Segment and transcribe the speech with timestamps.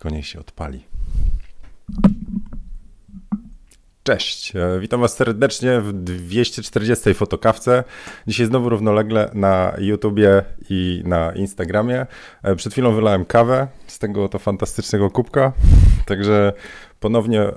[0.00, 0.84] tylko niech się odpali.
[4.02, 7.84] Cześć, e, witam Was serdecznie w 240 fotokawce.
[8.26, 12.06] Dzisiaj znowu równolegle na YouTubie i na Instagramie.
[12.42, 15.52] E, przed chwilą wylałem kawę z tego to fantastycznego kubka,
[16.06, 16.52] także
[17.00, 17.54] ponownie e,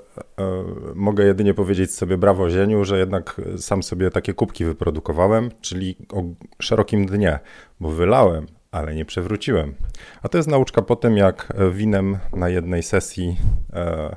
[0.94, 6.22] mogę jedynie powiedzieć sobie brawo Zieniu, że jednak sam sobie takie kubki wyprodukowałem, czyli o
[6.62, 7.38] szerokim dnie,
[7.80, 9.74] bo wylałem, ale nie przewróciłem.
[10.22, 13.36] A to jest nauczka po tym, jak winem na jednej sesji
[13.72, 14.16] e,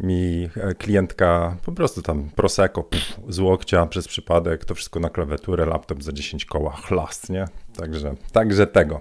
[0.00, 5.66] mi klientka po prostu tam prosecco pff, z łokcia przez przypadek, to wszystko na klawiaturę,
[5.66, 7.44] laptop za 10 koła, chlast, nie?
[7.76, 9.00] Także, także tego.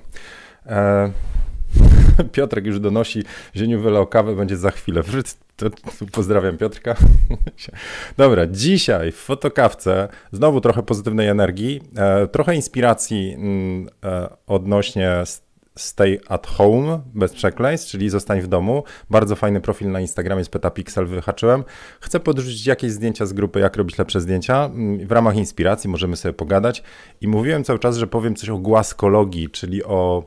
[0.65, 1.11] E,
[2.33, 3.23] Piotrek już donosi,
[3.55, 5.03] Zieniu wylał kawę, będzie za chwilę.
[6.11, 6.95] Pozdrawiam Piotrka.
[8.17, 15.23] Dobra, dzisiaj w fotokawce znowu trochę pozytywnej energii, e, trochę inspiracji mm, e, odnośnie
[15.75, 18.83] Stay at home, bez przekleństw, czyli zostań w domu.
[19.09, 21.63] Bardzo fajny profil na Instagramie z Petapixel wyhaczyłem.
[22.01, 24.65] Chcę podrzucić jakieś zdjęcia z grupy, jak robić lepsze zdjęcia.
[24.65, 26.83] Mm, w ramach inspiracji możemy sobie pogadać.
[27.21, 30.23] I mówiłem cały czas, że powiem coś o głaskologii, czyli o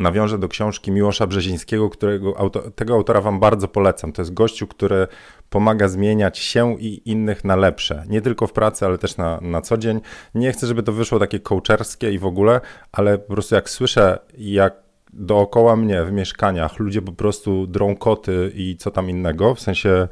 [0.00, 4.12] nawiążę do książki Miłosza Brzezińskiego, którego auto, tego autora wam bardzo polecam.
[4.12, 5.06] To jest gościu, który
[5.50, 8.04] pomaga zmieniać się i innych na lepsze.
[8.08, 10.00] Nie tylko w pracy, ale też na, na co dzień.
[10.34, 12.60] Nie chcę, żeby to wyszło takie coacherskie i w ogóle,
[12.92, 14.74] ale po prostu jak słyszę, jak
[15.12, 20.08] dookoła mnie w mieszkaniach ludzie po prostu drą koty i co tam innego, w sensie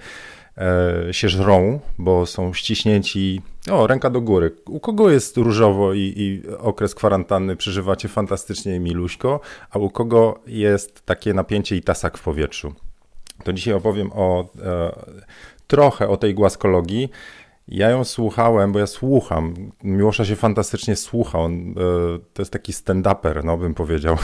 [1.13, 3.43] się żrą, bo są ściśnięci.
[3.71, 4.55] O, ręka do góry.
[4.67, 10.41] U kogo jest różowo i, i, okres kwarantanny przeżywacie fantastycznie i miluśko, a u kogo
[10.47, 12.75] jest takie napięcie i tasak w powietrzu?
[13.45, 14.93] To dzisiaj opowiem o e,
[15.67, 17.09] trochę o tej głaskologii.
[17.69, 19.55] Ja ją słuchałem, bo ja słucham.
[19.83, 21.39] Miłosza się fantastycznie słucha.
[21.39, 21.75] On, e,
[22.35, 24.17] to jest taki stand-uper, no bym powiedział.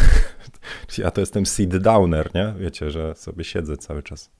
[0.98, 2.54] ja to jestem seed downer, nie?
[2.58, 4.30] Wiecie, że sobie siedzę cały czas.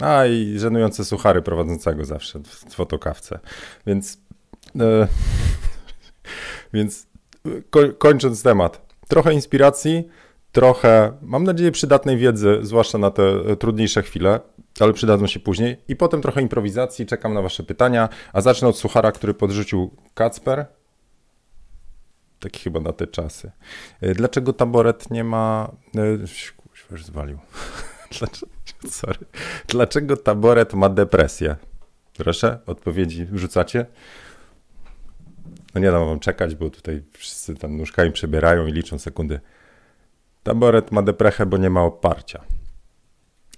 [0.00, 3.38] A i żenujące suchary prowadzącego zawsze w fotokawce.
[3.86, 4.18] Więc,
[4.80, 5.08] e,
[6.74, 7.06] więc
[7.70, 10.08] ko kończąc temat, trochę inspiracji,
[10.52, 14.40] trochę, mam nadzieję, przydatnej wiedzy, zwłaszcza na te trudniejsze chwile,
[14.80, 15.76] ale przydadzą się później.
[15.88, 20.66] I potem trochę improwizacji, czekam na Wasze pytania, a zacznę od suchara, który podrzucił Kacper.
[22.40, 23.50] Taki chyba na te czasy.
[24.00, 25.72] E, dlaczego taboret nie ma.
[26.20, 26.54] Już
[26.92, 27.38] e, zwalił.
[28.18, 28.52] Dlaczego,
[28.88, 29.18] sorry.
[29.68, 31.56] Dlaczego taboret ma depresję?
[32.16, 33.86] Proszę, odpowiedzi wrzucacie?
[35.74, 39.40] No nie dam wam czekać, bo tutaj wszyscy tam nóżkami przebierają i liczą sekundy.
[40.42, 42.44] Taboret ma deprechę, bo nie ma oparcia.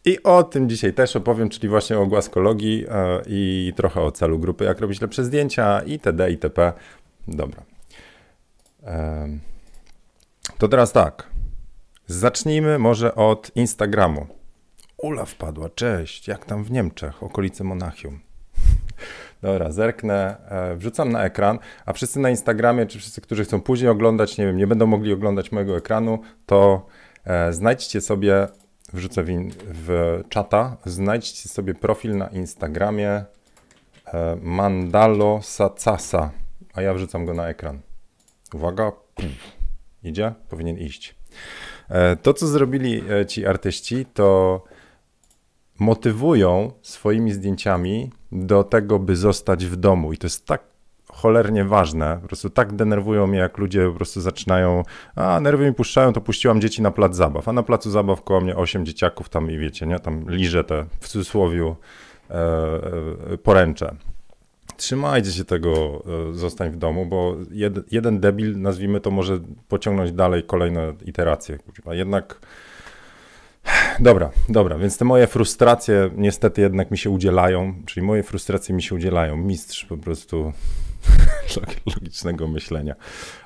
[0.05, 4.39] I o tym dzisiaj też opowiem, czyli właśnie o głaskologii e, i trochę o celu
[4.39, 6.31] grupy, jak robić lepsze zdjęcia itd.
[6.31, 6.73] itp.
[7.29, 7.63] Dobra.
[10.59, 11.31] To teraz tak.
[12.07, 14.27] Zacznijmy może od Instagramu.
[15.05, 18.21] Ula wpadła, cześć, jak tam w Niemczech, okolice Monachium.
[19.43, 23.91] Dobra, zerknę, e, wrzucam na ekran, a wszyscy na Instagramie, czy wszyscy, którzy chcą później
[23.91, 26.87] oglądać, nie wiem, nie będą mogli oglądać mojego ekranu, to
[27.25, 28.49] e, znajdźcie sobie,
[28.93, 33.25] wrzucę w, in, w czata, znajdźcie sobie profil na Instagramie
[34.07, 36.31] e, Mandalo Sacasa,
[36.75, 37.81] a ja wrzucam go na ekran.
[38.55, 39.27] Uwaga, Puf.
[40.03, 40.33] idzie?
[40.49, 41.15] Powinien iść.
[42.23, 44.63] To, co zrobili ci artyści, to
[45.79, 50.13] motywują swoimi zdjęciami do tego, by zostać w domu.
[50.13, 50.75] I to jest tak
[51.15, 52.19] cholernie ważne.
[52.23, 54.83] Po prostu tak denerwują mnie, jak ludzie po prostu zaczynają,
[55.17, 57.49] a nerwy mi puszczają, to puściłam dzieci na plac zabaw.
[57.49, 59.99] A na placu zabaw koło mnie osiem dzieciaków tam i wiecie, nie?
[59.99, 61.75] Tam liże te w cudzysłowie
[62.31, 62.35] e,
[63.33, 63.95] e, poręcze.
[64.77, 70.13] Trzymajcie się tego, e, zostań w domu, bo jed, jeden debil, nazwijmy to, może pociągnąć
[70.13, 71.59] dalej kolejne iteracje.
[71.91, 72.41] Jednak
[74.01, 78.83] Dobra, dobra, więc te moje frustracje niestety jednak mi się udzielają, czyli moje frustracje mi
[78.83, 79.37] się udzielają.
[79.37, 80.53] Mistrz po prostu
[81.97, 82.95] logicznego myślenia.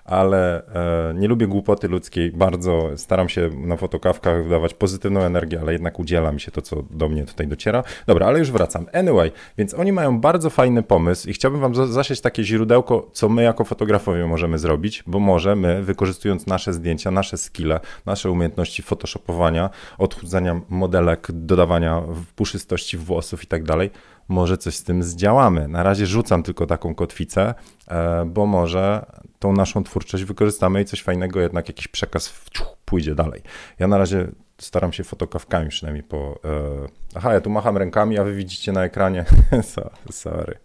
[0.09, 0.67] Ale
[1.11, 5.99] e, nie lubię głupoty ludzkiej, bardzo staram się na fotokawkach wydawać pozytywną energię, ale jednak
[5.99, 7.85] udziela mi się to, co do mnie tutaj dociera.
[8.07, 8.87] Dobra, ale już wracam.
[8.93, 13.43] Anyway, więc oni mają bardzo fajny pomysł i chciałbym wam zasiać takie źródełko, co my
[13.43, 19.71] jako fotografowie możemy zrobić, bo może my, wykorzystując nasze zdjęcia, nasze skille, nasze umiejętności photoshopowania,
[19.99, 22.03] odchudzania modelek, dodawania
[22.37, 23.91] puszystości włosów i tak dalej,
[24.29, 25.69] może coś z tym zdziałamy.
[25.69, 27.55] Na razie rzucam tylko taką kotwicę,
[27.89, 29.07] e, bo może
[29.39, 32.49] tą naszą twórczość wykorzystamy i coś fajnego, jednak jakiś przekaz
[32.85, 33.43] pójdzie dalej.
[33.79, 36.41] Ja na razie staram się fotokawkami przynajmniej po...
[36.45, 39.25] E, aha, ja tu macham rękami, a wy widzicie na ekranie.
[40.11, 40.59] Sorry.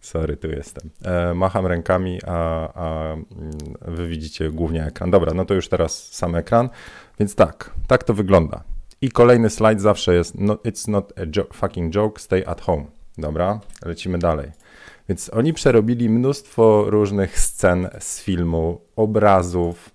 [0.00, 0.90] Sorry, tu jestem.
[1.04, 3.24] E, macham rękami, a, a mm,
[3.80, 5.10] wy widzicie głównie ekran.
[5.10, 6.68] Dobra, no to już teraz sam ekran.
[7.18, 8.64] Więc tak, tak to wygląda.
[9.00, 12.84] I kolejny slajd zawsze jest no, It's not a jo fucking joke, stay at home.
[13.18, 14.52] Dobra, lecimy dalej.
[15.08, 19.90] Więc oni przerobili mnóstwo różnych scen z filmu, obrazów,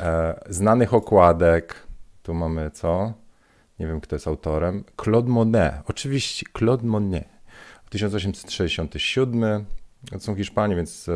[0.00, 1.86] e, znanych okładek.
[2.22, 3.12] Tu mamy co?
[3.78, 4.84] Nie wiem, kto jest autorem.
[5.02, 5.74] Claude Monet.
[5.86, 7.28] Oczywiście Claude Monet.
[7.90, 9.64] 1867.
[10.10, 11.12] To są Hiszpanie, więc e,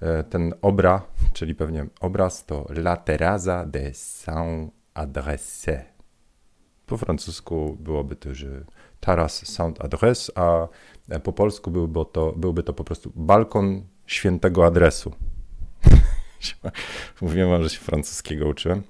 [0.00, 1.02] e, ten obra,
[1.32, 5.84] czyli pewnie obraz, to La Terraza de Saint-Adresse.
[6.86, 8.64] Po francusku byłoby to, że
[9.00, 10.68] Taras Saint-Adresse, a
[11.22, 15.12] po polsku byłby to, byłby to po prostu balkon świętego adresu.
[17.20, 18.82] Mówiłem wam, że się francuskiego uczyłem.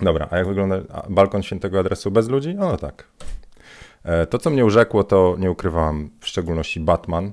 [0.00, 0.76] Dobra, a jak wygląda
[1.10, 2.54] balkon świętego adresu bez ludzi?
[2.54, 3.08] No tak.
[4.04, 7.32] E, to, co mnie urzekło, to nie ukrywałam w szczególności Batman,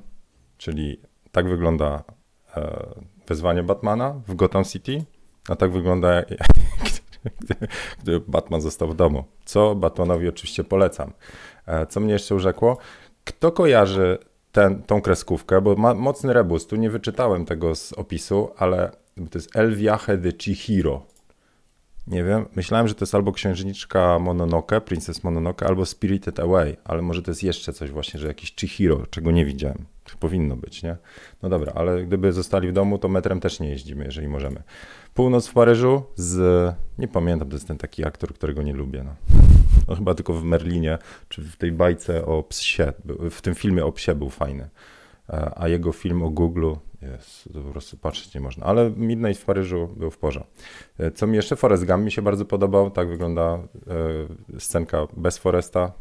[0.57, 0.99] czyli
[1.31, 2.03] tak wygląda
[2.57, 2.85] e,
[3.27, 5.03] wezwanie Batmana w Gotham City,
[5.49, 6.09] a tak wygląda,
[8.03, 9.23] gdy Batman został w domu.
[9.45, 11.13] Co Batmanowi oczywiście polecam.
[11.65, 12.77] E, co mnie jeszcze urzekło?
[13.23, 14.17] Kto kojarzy
[14.51, 19.37] ten, tą kreskówkę, bo ma mocny rebus, tu nie wyczytałem tego z opisu, ale to
[19.37, 21.05] jest El Viaje de Chihiro.
[22.07, 27.01] Nie wiem, myślałem, że to jest albo księżniczka Mononoke, Princess Mononoke, albo Spirited Away, ale
[27.01, 29.85] może to jest jeszcze coś właśnie, że jakiś Chihiro, czego nie widziałem.
[30.19, 30.97] Powinno być, nie?
[31.41, 34.63] No dobra, ale gdyby zostali w domu, to metrem też nie jeździmy, jeżeli możemy.
[35.13, 39.15] Północ w Paryżu z, nie pamiętam, to jest ten taki aktor, którego nie lubię, no.
[39.87, 40.97] no chyba tylko w Merlinie,
[41.29, 42.93] czy w tej bajce o psie,
[43.31, 44.69] w tym filmie o psie był fajny.
[45.29, 48.65] E, a jego film o Google jest, to po prostu patrzeć nie można.
[48.65, 50.43] Ale Midnight w Paryżu był w porze.
[51.15, 52.91] Co mi jeszcze, Forest Gump mi się bardzo podobał.
[52.91, 53.59] Tak wygląda
[54.55, 55.91] e, scenka bez Foresta.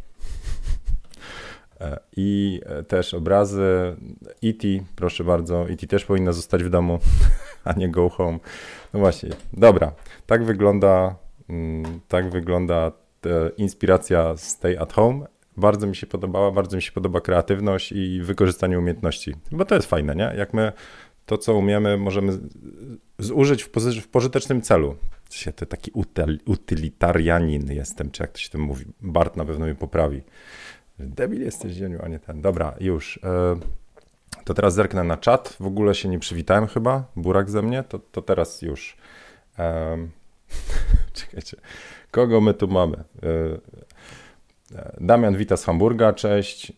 [2.16, 3.96] I też obrazy
[4.44, 5.70] E.T., proszę bardzo.
[5.70, 5.86] E.T.
[5.86, 6.98] też powinna zostać w domu,
[7.64, 8.38] a nie go home.
[8.94, 9.92] No właśnie, dobra.
[10.26, 11.14] Tak wygląda,
[11.48, 12.92] mm, tak wygląda
[13.56, 15.26] inspiracja Stay at Home.
[15.56, 19.34] Bardzo mi się podobała, bardzo mi się podoba kreatywność i wykorzystanie umiejętności.
[19.52, 20.32] Bo to jest fajne, nie?
[20.36, 20.72] Jak my
[21.26, 22.38] to, co umiemy, możemy
[23.18, 23.70] zużyć w,
[24.02, 24.96] w pożytecznym celu.
[25.30, 25.92] Się taki
[26.44, 28.84] utylitarianin jestem, czy jak to się tym mówi.
[29.00, 30.22] Bart na pewno mnie poprawi.
[30.98, 32.40] Debil jesteś, Zieniu, a nie ten.
[32.40, 33.20] Dobra, już.
[33.24, 33.56] E,
[34.44, 35.56] to teraz zerknę na czat.
[35.60, 37.04] W ogóle się nie przywitałem chyba.
[37.16, 37.82] Burak ze mnie.
[37.82, 38.96] To, to teraz już.
[39.58, 40.10] Um,
[41.12, 41.56] czekajcie.
[42.10, 42.96] Kogo my tu mamy?
[42.96, 43.02] E,
[45.00, 46.72] Damian wita z Hamburga, cześć.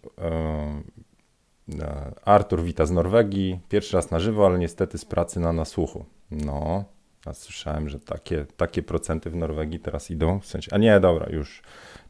[2.25, 3.61] Artur wita z Norwegii.
[3.69, 6.05] Pierwszy raz na żywo, ale niestety z pracy na nasłuchu.
[6.31, 6.85] No,
[7.27, 10.41] ja słyszałem, że takie, takie procenty w Norwegii teraz idą.
[10.41, 11.63] W sensie, a nie, dobra, już.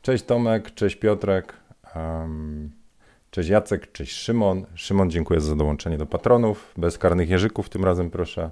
[0.03, 1.55] Cześć Tomek, cześć Piotrek,
[3.31, 4.67] cześć Jacek, cześć Szymon.
[4.75, 6.75] Szymon, dziękuję za dołączenie do patronów.
[6.77, 8.51] Bez karnych jeżyków tym razem proszę.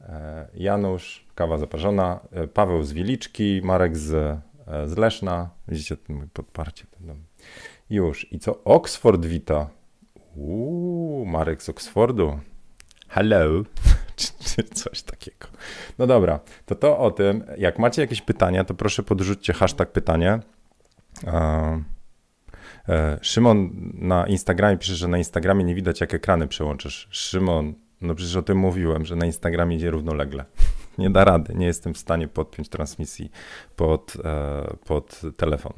[0.00, 2.20] E, Janusz, kawa zaparzona.
[2.32, 5.50] E, Paweł z Wiliczki, Marek z E, z Leszna.
[5.68, 5.96] Widzicie
[6.32, 6.84] podparcie.
[7.90, 8.32] Już.
[8.32, 8.64] I co?
[8.64, 9.70] Oxford wita.
[10.36, 12.38] Uuu, Marek z Oxfordu.
[13.08, 13.62] Hello.
[14.16, 15.46] czy, coś takiego.
[15.98, 17.44] No dobra, to to o tym.
[17.58, 20.38] Jak macie jakieś pytania, to proszę podrzućcie hashtag pytanie.
[21.26, 21.82] E,
[23.20, 27.08] Szymon na Instagramie pisze, że na Instagramie nie widać, jak ekrany przełączysz.
[27.10, 30.44] Szymon, no przecież o tym mówiłem, że na Instagramie idzie równolegle
[30.98, 31.54] nie da rady.
[31.54, 33.30] Nie jestem w stanie podpiąć transmisji
[33.76, 35.72] pod, e, pod telefon.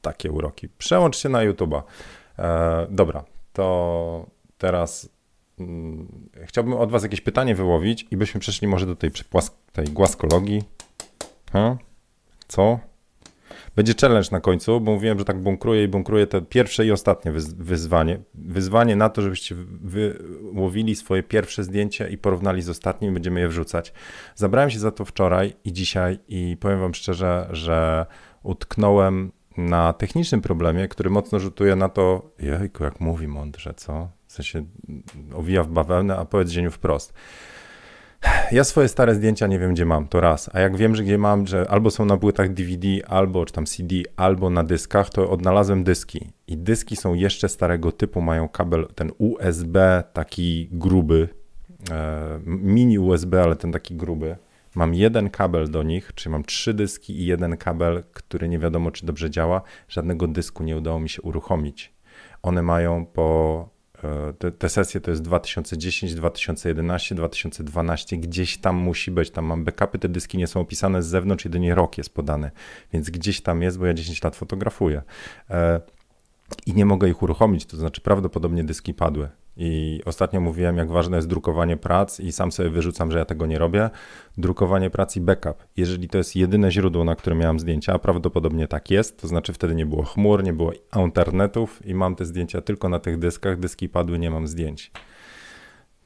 [0.00, 0.68] Takie uroki.
[0.68, 1.82] Przełącz się na YouTube'a.
[2.38, 4.26] E, dobra, to
[4.58, 5.08] teraz
[5.58, 6.08] mm,
[6.44, 9.10] chciałbym od Was jakieś pytanie wyłowić i byśmy przeszli może do tej,
[9.72, 10.62] tej głaskologii.
[11.52, 11.76] Ha?
[12.48, 12.78] Co?
[13.76, 17.32] Będzie challenge na końcu, bo mówiłem, że tak bunkruję i bunkruję te pierwsze i ostatnie
[17.56, 18.20] wyzwanie.
[18.34, 23.48] Wyzwanie na to, żebyście wyłowili swoje pierwsze zdjęcie i porównali z ostatnim i będziemy je
[23.48, 23.92] wrzucać.
[24.34, 28.06] Zabrałem się za to wczoraj i dzisiaj i powiem wam szczerze, że
[28.42, 34.08] utknąłem na technicznym problemie, który mocno rzutuje na to, jejku, jak mówi mądrze, co?
[34.26, 34.64] W sensie
[35.34, 37.12] owija w bawełnę, a powiedz dzień wprost.
[38.52, 40.50] Ja swoje stare zdjęcia nie wiem, gdzie mam, to raz.
[40.52, 43.66] A jak wiem, że gdzie mam, że albo są na płytach DVD, albo czy tam
[43.66, 46.30] CD, albo na dyskach, to odnalazłem dyski.
[46.46, 51.28] I dyski są jeszcze starego typu, mają kabel ten USB taki gruby,
[51.90, 54.36] e, mini USB, ale ten taki gruby.
[54.74, 58.90] Mam jeden kabel do nich, czyli mam trzy dyski i jeden kabel, który nie wiadomo,
[58.90, 59.62] czy dobrze działa.
[59.88, 61.94] Żadnego dysku nie udało mi się uruchomić.
[62.42, 63.68] One mają po
[64.38, 69.98] te, te, sesje to jest 2010, 2011, 2012, gdzieś tam musi być, tam mam backupy,
[69.98, 72.50] te dyski nie są opisane z zewnątrz, jedynie rok jest podany,
[72.92, 75.02] więc gdzieś tam jest, bo ja 10 lat fotografuję.
[75.50, 75.80] E,
[76.66, 79.28] I nie mogę ich uruchomić, to znaczy prawdopodobnie dyski padły.
[79.56, 83.46] I ostatnio mówiłem, jak ważne jest drukowanie prac, i sam sobie wyrzucam, że ja tego
[83.46, 83.90] nie robię.
[84.38, 85.66] Drukowanie prac i backup.
[85.76, 89.52] Jeżeli to jest jedyne źródło, na którym miałem zdjęcia, a prawdopodobnie tak jest, to znaczy
[89.52, 90.72] wtedy nie było chmur, nie było
[91.04, 93.58] internetów i mam te zdjęcia tylko na tych dyskach.
[93.58, 94.90] Dyski padły, nie mam zdjęć.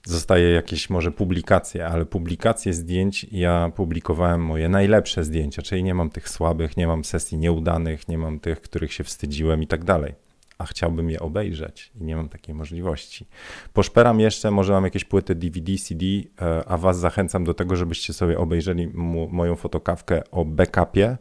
[0.07, 6.11] Zostaje jakieś może publikacje, ale publikacje zdjęć ja publikowałem moje najlepsze zdjęcia, czyli nie mam
[6.11, 10.28] tych słabych, nie mam sesji nieudanych, nie mam tych, których się wstydziłem i tak dalej
[10.59, 13.27] a chciałbym je obejrzeć i nie mam takiej możliwości.
[13.73, 16.05] Poszperam jeszcze, może mam jakieś płyty DVD, CD,
[16.41, 18.89] e, a Was zachęcam do tego, żebyście sobie obejrzeli
[19.31, 21.17] moją fotokawkę o backupie.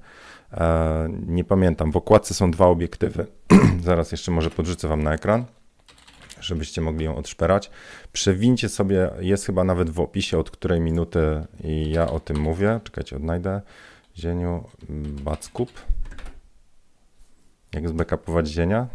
[0.52, 3.28] E, nie pamiętam, w okładce są dwa obiektywy.
[3.84, 5.46] Zaraz jeszcze może podrzucę Wam na ekran,
[6.40, 7.70] żebyście mogli ją odszperać.
[8.14, 12.80] Przewincie sobie, jest chyba nawet w opisie, od której minuty i ja o tym mówię.
[12.84, 13.62] Czekajcie, odnajdę.
[14.16, 14.64] Zieniu
[15.24, 15.72] Backup.
[17.74, 18.88] Jak zbackupować zienia?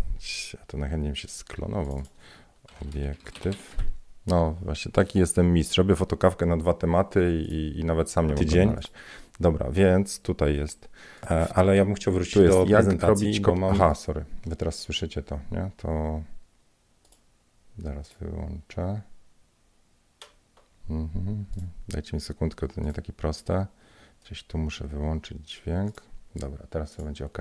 [0.55, 2.03] Ja to najchętniej się sklonował.
[2.83, 3.77] Obiektyw.
[4.27, 5.79] No, właśnie taki jestem mistrz.
[5.79, 8.69] Robię fotokawkę na dwa tematy i, i nawet sam nie mogę Tydzień.
[8.69, 8.93] znaleźć.
[9.41, 10.89] Dobra, więc tutaj jest.
[11.31, 13.73] E, ale ja bym chciał wrócić tu do prezentacji, robić bo mam...
[13.73, 14.25] Aha, sorry.
[14.47, 15.71] Wy teraz słyszycie to, nie?
[15.77, 16.23] To
[17.79, 19.01] zaraz wyłączę.
[20.91, 21.45] Mhm.
[21.89, 23.67] Dajcie mi sekundkę, to nie takie proste.
[24.25, 26.03] Gdzieś tu muszę wyłączyć dźwięk.
[26.37, 27.39] Dobra, teraz to będzie ok.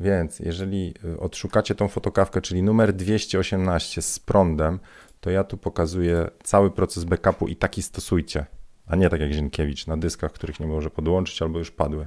[0.00, 4.78] Więc jeżeli y, odszukacie tą fotokawkę, czyli numer 218 z prądem,
[5.20, 8.46] to ja tu pokazuję cały proces backupu i taki stosujcie,
[8.86, 12.06] a nie tak jak Zienkiewicz na dyskach, których nie może podłączyć albo już padły.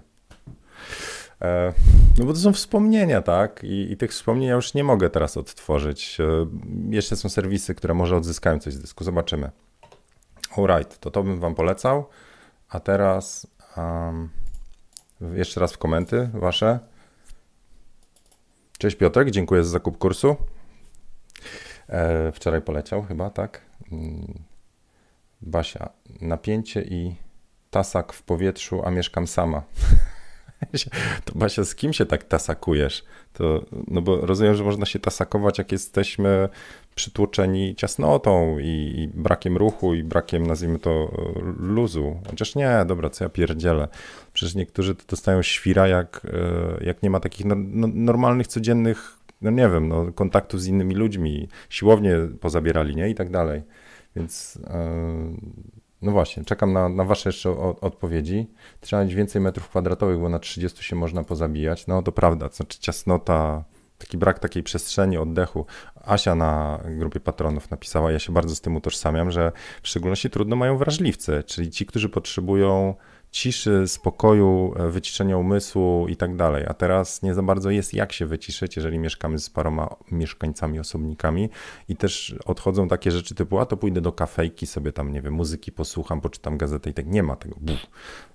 [1.42, 1.74] E,
[2.18, 3.64] no bo to są wspomnienia, tak?
[3.64, 6.18] I, I, tych wspomnień ja już nie mogę teraz odtworzyć.
[6.20, 6.48] E,
[6.90, 9.04] jeszcze są serwisy, które może odzyskają coś z dysku.
[9.04, 9.52] Zobaczymy.
[10.58, 12.06] Alright, to to bym wam polecał.
[12.70, 13.48] A teraz...
[13.78, 14.30] Um,
[15.34, 16.80] jeszcze raz w komenty wasze.
[18.78, 20.36] Cześć Piotrek, dziękuję za zakup kursu.
[21.90, 23.62] E, wczoraj poleciał chyba, tak?
[23.92, 24.44] Mm.
[25.42, 25.90] Basia,
[26.22, 27.16] napięcie i
[27.70, 29.64] tasak w powietrzu, a mieszkam sama.
[31.26, 33.04] To Basia, z kim się tak tasakujesz?
[33.34, 36.50] To, no bo rozumiem, że można się tasakować, jak jesteśmy
[36.96, 41.12] przytłoczeni ciasnotą i, i, brakiem ruchu i brakiem, nazwijmy to,
[41.60, 42.20] luzu.
[42.30, 43.88] Chociaż nie, dobra, co ja pierdzielę.
[44.34, 49.18] Przecież niektórzy to dostają świra, jak, e, jak nie ma takich no, no, normalnych, codziennych,
[49.42, 53.10] no nie wiem, no, kontaktów z innymi ludźmi, siłownie pozabierali, nie?
[53.10, 53.62] I tak dalej.
[54.16, 55.73] Więc yy,
[56.04, 58.48] no właśnie, czekam na, na Wasze jeszcze o, odpowiedzi.
[58.82, 61.88] Trzeba mieć więcej metrów kwadratowych, bo na 30 się można pozabijać.
[61.88, 63.64] No to prawda, to znaczy ciasnota,
[63.98, 65.66] taki brak takiej przestrzeni, oddechu.
[65.96, 69.52] Asia na grupie patronów napisała, ja się bardzo z tym utożsamiam, że
[69.84, 72.96] w szczególności trudno mają wrażliwcy, czyli ci, którzy potrzebują
[73.34, 76.66] ciszy, spokoju, e, wyciszenia umysłu i tak dalej.
[76.68, 81.50] A teraz nie za bardzo jest jak się wyciszyć, jeżeli mieszkamy z paroma mieszkańcami, osobnikami
[81.90, 85.34] i też odchodzą takie rzeczy typu, a to pójdę do kafejki, sobie tam, nie wiem,
[85.34, 87.56] muzyki posłucham, poczytam gazetę i tak nie ma tego.
[87.62, 87.88] Buf.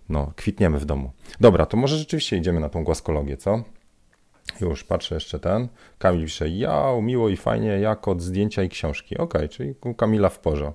[0.09, 1.13] No, kwitniemy w domu.
[1.41, 3.65] Dobra, to może rzeczywiście idziemy na tą głaskologię, co?
[4.61, 5.69] Już patrzę jeszcze ten.
[5.99, 9.19] Kamil pisze, ja, miło i fajnie, jak od zdjęcia i książki.
[9.19, 10.73] Ok, czyli u Kamila w porze.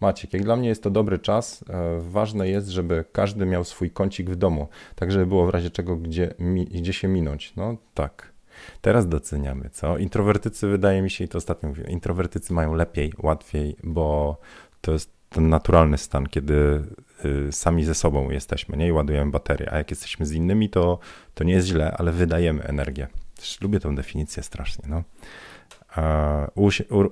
[0.00, 1.64] Maciek, jak dla mnie jest to dobry czas.
[1.70, 5.70] E, ważne jest, żeby każdy miał swój kącik w domu, tak żeby było w razie
[5.70, 6.34] czego gdzie,
[6.70, 7.56] gdzie się minąć.
[7.56, 8.32] No tak.
[8.80, 9.98] Teraz doceniamy, co?
[9.98, 14.36] Introwertycy, wydaje mi się, i to ostatnio mówiłem, introwertycy mają lepiej, łatwiej, bo
[14.80, 16.82] to jest ten naturalny stan, kiedy
[17.50, 18.88] sami ze sobą jesteśmy, nie?
[18.88, 20.98] I ładujemy baterię, a jak jesteśmy z innymi, to,
[21.34, 23.08] to nie jest źle, ale wydajemy energię.
[23.36, 25.02] Też lubię tę definicję strasznie, no.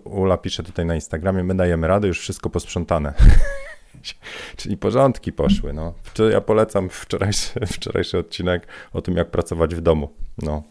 [0.04, 3.14] Ula pisze tutaj na Instagramie, my dajemy radę, już wszystko posprzątane.
[4.56, 5.72] Czyli porządki poszły.
[5.72, 5.94] No.
[6.30, 10.08] Ja polecam wczorajszy, wczorajszy odcinek o tym, jak pracować w domu.
[10.42, 10.62] No.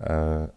[0.00, 0.48] E,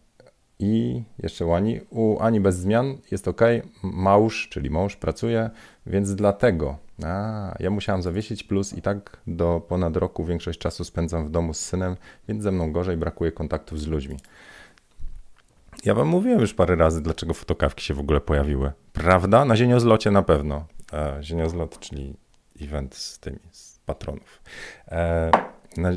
[0.60, 1.82] I jeszcze u Ani.
[1.90, 3.42] U Ani bez zmian jest ok.
[3.84, 5.50] Małż, czyli mąż pracuje,
[5.86, 11.26] więc dlatego a, ja musiałam zawiesić plus i tak do ponad roku większość czasu spędzam
[11.26, 11.96] w domu z synem,
[12.28, 14.18] więc ze mną gorzej brakuje kontaktów z ludźmi.
[15.86, 18.72] Ja wam mówiłem już parę razy, dlaczego fotokawki się w ogóle pojawiły.
[18.94, 19.46] Prawda?
[19.46, 20.66] Na zieniozlocie na pewno.
[20.94, 22.16] E, zieniozlot, czyli
[22.62, 24.42] event z tymi, z patronów.
[24.88, 25.32] E,
[25.78, 25.92] na,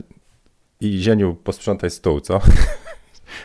[0.80, 2.40] I Zieniu, posprzątaj stół, co?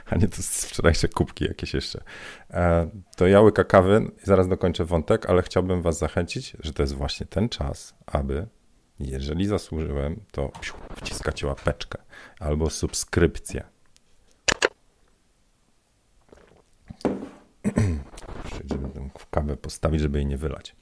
[0.05, 2.03] A nie to wczorajsze kubki jakieś jeszcze.
[2.51, 6.93] E, to ja łyka kawy, zaraz dokończę wątek, ale chciałbym was zachęcić, że to jest
[6.93, 8.48] właśnie ten czas, aby
[9.00, 10.51] jeżeli zasłużyłem, to
[10.95, 11.98] wciskacie łapeczkę
[12.39, 13.63] albo subskrypcję
[18.71, 20.75] żeby tę kawę postawić, żeby jej nie wylać.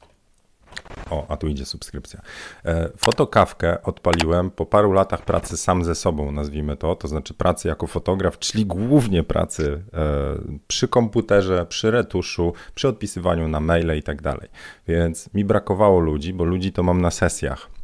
[1.09, 2.21] O, a tu idzie subskrypcja.
[2.65, 7.67] E, fotokawkę odpaliłem po paru latach pracy sam ze sobą, nazwijmy to, to znaczy pracy
[7.67, 10.07] jako fotograf, czyli głównie pracy e,
[10.67, 14.49] przy komputerze, przy retuszu, przy odpisywaniu na maile i tak dalej.
[14.87, 17.78] Więc mi brakowało ludzi, bo ludzi to mam na sesjach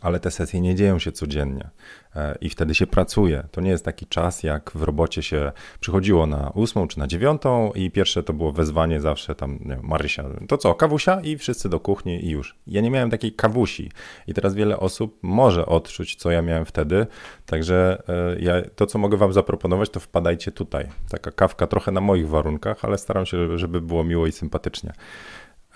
[0.00, 1.70] ale te sesje nie dzieją się codziennie
[2.16, 3.44] e, i wtedy się pracuje.
[3.50, 7.72] To nie jest taki czas, jak w robocie się przychodziło na ósmą czy na dziewiątą
[7.74, 11.68] i pierwsze to było wezwanie zawsze tam, nie wiem, Marysia, to co, kawusia i wszyscy
[11.68, 12.56] do kuchni i już.
[12.66, 13.90] Ja nie miałem takiej kawusi
[14.26, 17.06] i teraz wiele osób może odczuć, co ja miałem wtedy,
[17.46, 20.88] także e, ja, to, co mogę wam zaproponować, to wpadajcie tutaj.
[21.10, 24.92] Taka kawka trochę na moich warunkach, ale staram się, żeby było miło i sympatycznie.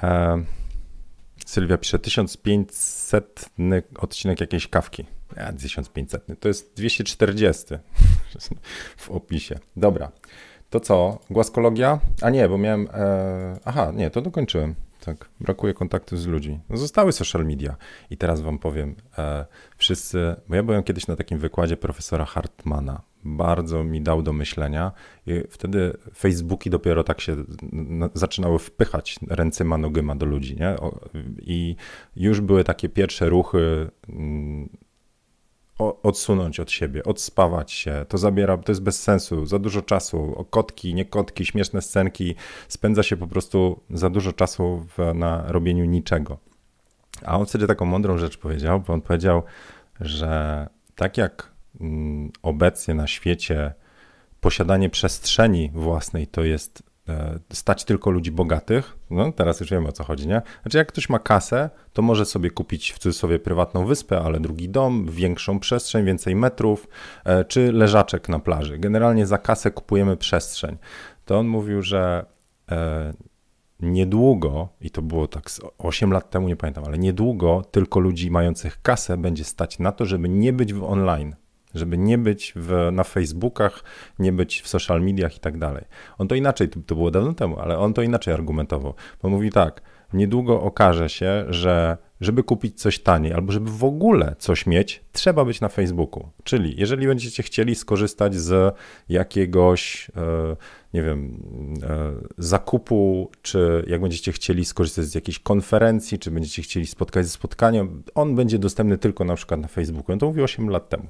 [0.03, 0.45] E,
[1.47, 3.51] Sylwia pisze 1500
[3.99, 5.07] odcinek jakiejś kawki.
[5.37, 6.27] Ja, 1500.
[6.41, 7.65] To jest 240
[8.97, 9.59] w opisie.
[9.77, 10.13] Dobra.
[10.71, 11.19] To co?
[11.31, 12.01] Głaskologia?
[12.23, 12.89] A nie, bo miałem.
[12.95, 13.59] E...
[13.65, 14.75] Aha, nie, to dokończyłem.
[15.05, 16.61] Tak, brakuje kontaktu z ludźmi.
[16.69, 17.77] No zostały social media.
[18.11, 19.47] I teraz wam powiem, e,
[19.77, 23.03] wszyscy, bo ja byłem kiedyś na takim wykładzie profesora Hartmana.
[23.25, 24.93] Bardzo mi dał do myślenia.
[25.27, 27.37] I wtedy Facebooki dopiero tak się
[28.15, 30.57] zaczynały wpychać ręcyma, nogyma do ludzi.
[30.57, 30.77] Nie?
[31.39, 31.77] I
[32.17, 34.69] już były takie pierwsze ruchy mm,
[36.03, 40.95] odsunąć od siebie, odspawać się, to zabiera, to jest bez sensu, za dużo czasu, kotki,
[40.95, 42.35] nie kotki, śmieszne scenki,
[42.69, 46.39] spędza się po prostu za dużo czasu w, na robieniu niczego.
[47.25, 49.43] A on wtedy taką mądrą rzecz powiedział, bo on powiedział,
[50.01, 51.52] że tak jak
[52.43, 53.75] obecnie na świecie
[54.41, 58.97] posiadanie przestrzeni własnej to jest E, stać tylko ludzi bogatych.
[59.11, 60.43] No teraz już wiemy o co chodzi, nie?
[60.63, 64.69] Znaczy jak ktoś ma kasę, to może sobie kupić w cudzysłowie prywatną wyspę, ale drugi
[64.69, 66.89] dom, większą przestrzeń, więcej metrów,
[67.25, 68.79] e, czy leżaczek na plaży.
[68.79, 70.77] Generalnie za kasę kupujemy przestrzeń.
[71.25, 72.27] To on mówił, że
[72.71, 73.13] e,
[73.81, 78.83] niedługo, i to było tak 8 lat temu, nie pamiętam, ale niedługo tylko ludzi mających
[78.83, 81.35] kasę będzie stać na to, żeby nie być w online
[81.75, 83.85] żeby nie być w, na Facebookach,
[84.19, 85.85] nie być w social mediach i tak dalej.
[86.19, 89.83] On to inaczej, to, było dawno temu, ale on to inaczej argumentował, bo mówi tak,
[90.13, 95.45] niedługo okaże się, że żeby kupić coś taniej albo żeby w ogóle coś mieć, trzeba
[95.45, 96.29] być na Facebooku.
[96.45, 98.77] Czyli jeżeli będziecie chcieli skorzystać z
[99.09, 100.57] jakiegoś, e,
[100.95, 101.43] nie wiem,
[101.83, 107.31] e, zakupu, czy jak będziecie chcieli skorzystać z jakiejś konferencji, czy będziecie chcieli spotkać ze
[107.31, 110.13] spotkaniem, on będzie dostępny tylko na przykład na Facebooku.
[110.13, 111.09] On to mówił 8 lat temu.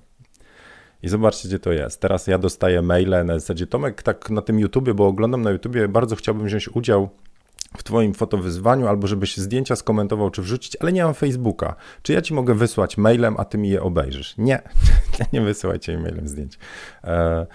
[1.02, 2.00] I zobaczcie, gdzie to jest.
[2.00, 5.88] Teraz ja dostaję maile na zasadzie Tomek, tak na tym YouTubie, bo oglądam na YouTubie,
[5.88, 7.08] bardzo chciałbym wziąć udział
[7.76, 11.74] w Twoim fotowyzwaniu, albo żebyś zdjęcia skomentował czy wrzucić, ale nie mam Facebooka.
[12.02, 14.34] Czy ja Ci mogę wysłać mailem, a Ty mi je obejrzysz?
[14.38, 14.62] Nie,
[15.32, 16.58] nie wysyłajcie mailem zdjęć.
[17.04, 17.46] E,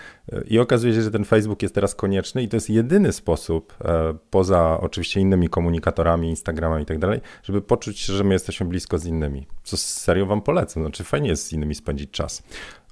[0.48, 4.14] I okazuje się, że ten Facebook jest teraz konieczny i to jest jedyny sposób, e,
[4.30, 9.06] poza oczywiście innymi komunikatorami, Instagramem i tak dalej, żeby poczuć, że my jesteśmy blisko z
[9.06, 9.48] innymi.
[9.64, 10.84] Co serio Wam polecam.
[10.84, 12.44] Znaczy fajnie jest z innymi spędzić czas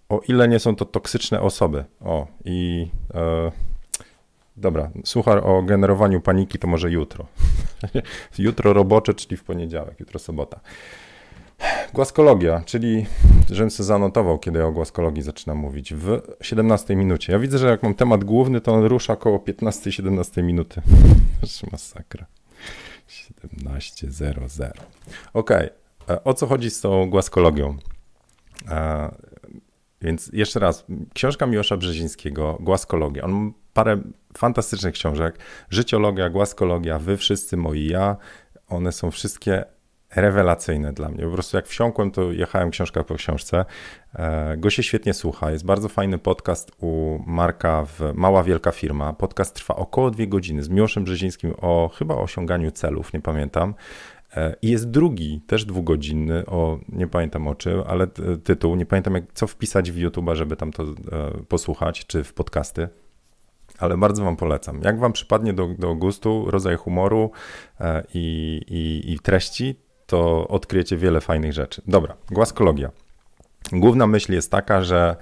[0.09, 1.85] o ile nie są to toksyczne osoby.
[2.01, 3.51] O, i e,
[4.57, 7.25] dobra, słuchaj o generowaniu paniki to może jutro.
[8.37, 10.59] jutro robocze, czyli w poniedziałek, jutro sobota.
[11.93, 13.05] Głaskologia, czyli
[13.51, 17.33] żebym sobie zanotował, kiedy ja o głaskologii zaczynam mówić, w 17 minucie.
[17.33, 20.81] Ja widzę, że jak mam temat główny, to on rusza około 15-17 minuty.
[21.71, 22.25] Masakra.
[23.07, 24.71] 17.00.
[25.33, 25.71] Ok, e,
[26.23, 27.77] o co chodzi z tą głaskologią?
[30.05, 33.23] Więc jeszcze raz, książka Miłosza Brzezińskiego, Głaskologia.
[33.23, 34.01] On parę
[34.37, 35.39] fantastycznych książek.
[35.69, 38.17] Życiologia, Głaskologia, Wy wszyscy moi ja.
[38.67, 39.65] One są wszystkie
[40.15, 41.23] rewelacyjne dla mnie.
[41.23, 43.65] Po prostu jak wsiąkłem, to jechałem książka po książce.
[44.15, 45.51] E, go się świetnie słucha.
[45.51, 49.13] Jest bardzo fajny podcast u Marka w Mała Wielka Firma.
[49.13, 53.73] Podcast trwa około dwie godziny z Miłoszem Brzezińskim o chyba osiąganiu celów, nie pamiętam.
[54.35, 58.07] E, I jest drugi, też dwugodzinny, o nie pamiętam o czym, ale
[58.43, 60.93] tytuł, nie pamiętam jak, co wpisać w YouTube, żeby tam to e,
[61.47, 62.89] posłuchać, czy w podcasty.
[63.79, 64.81] Ale bardzo Wam polecam.
[64.81, 67.31] Jak Wam przypadnie do, do gustu rodzaj humoru
[67.79, 71.81] e, i, i, i treści, to odkryjecie wiele fajnych rzeczy.
[71.87, 72.91] Dobra, głaskologia.
[73.71, 75.15] Główna myśl jest taka, że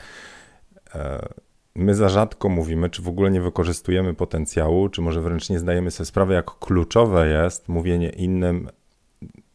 [1.76, 5.92] my za rzadko mówimy, czy w ogóle nie wykorzystujemy potencjału, czy może wręcz nie zdajemy
[5.92, 8.70] sobie sprawy, jak kluczowe jest mówienie innym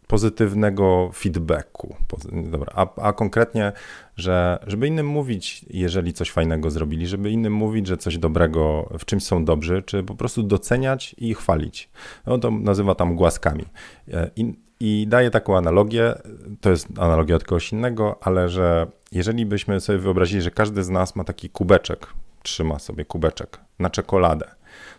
[0.08, 1.96] pozytywnego feedbacku.
[2.32, 3.72] Dobra, a, a, konkretnie,
[4.16, 9.04] że żeby innym mówić, jeżeli coś fajnego zrobili, żeby innym mówić, że coś dobrego, w
[9.04, 11.90] czymś są dobrzy, czy po prostu doceniać i chwalić.
[12.26, 13.64] No to nazywa tam głaskami.
[14.12, 16.14] E, I, i daje taką analogię,
[16.60, 20.88] to jest analogia od kogoś innego, ale że jeżeli byśmy sobie wyobrazili, że każdy z
[20.88, 22.06] nas ma taki kubeczek,
[22.42, 24.46] trzyma sobie kubeczek na czekoladę,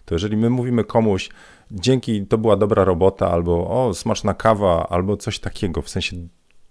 [0.05, 1.29] to jeżeli my mówimy komuś,
[1.71, 6.17] dzięki, to była dobra robota, albo o, smaczna kawa, albo coś takiego, w sensie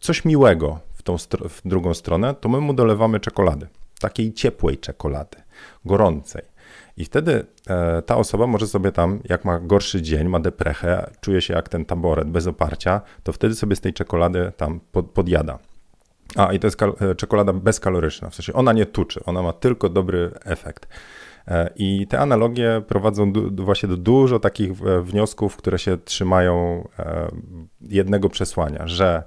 [0.01, 1.17] coś miłego w tą
[1.49, 3.67] w drugą stronę, to my mu dolewamy czekolady,
[4.01, 5.37] takiej ciepłej czekolady,
[5.85, 6.43] gorącej.
[6.97, 11.41] I wtedy e, ta osoba może sobie tam, jak ma gorszy dzień, ma deprechę, czuje
[11.41, 15.59] się jak ten taboret bez oparcia, to wtedy sobie z tej czekolady tam pod, podjada.
[16.37, 19.89] A, i to jest e, czekolada bezkaloryczna, w sensie ona nie tuczy, ona ma tylko
[19.89, 20.89] dobry efekt.
[21.49, 26.89] E, I te analogie prowadzą do, właśnie do dużo takich e, wniosków, które się trzymają
[27.81, 29.23] jednego przesłania, że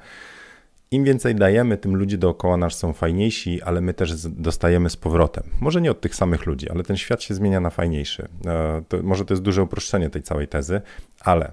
[0.91, 5.43] im więcej dajemy, tym ludzie dookoła nas są fajniejsi, ale my też dostajemy z powrotem.
[5.61, 8.27] Może nie od tych samych ludzi, ale ten świat się zmienia na fajniejszy.
[8.87, 10.81] To, może to jest duże uproszczenie tej całej tezy,
[11.19, 11.51] ale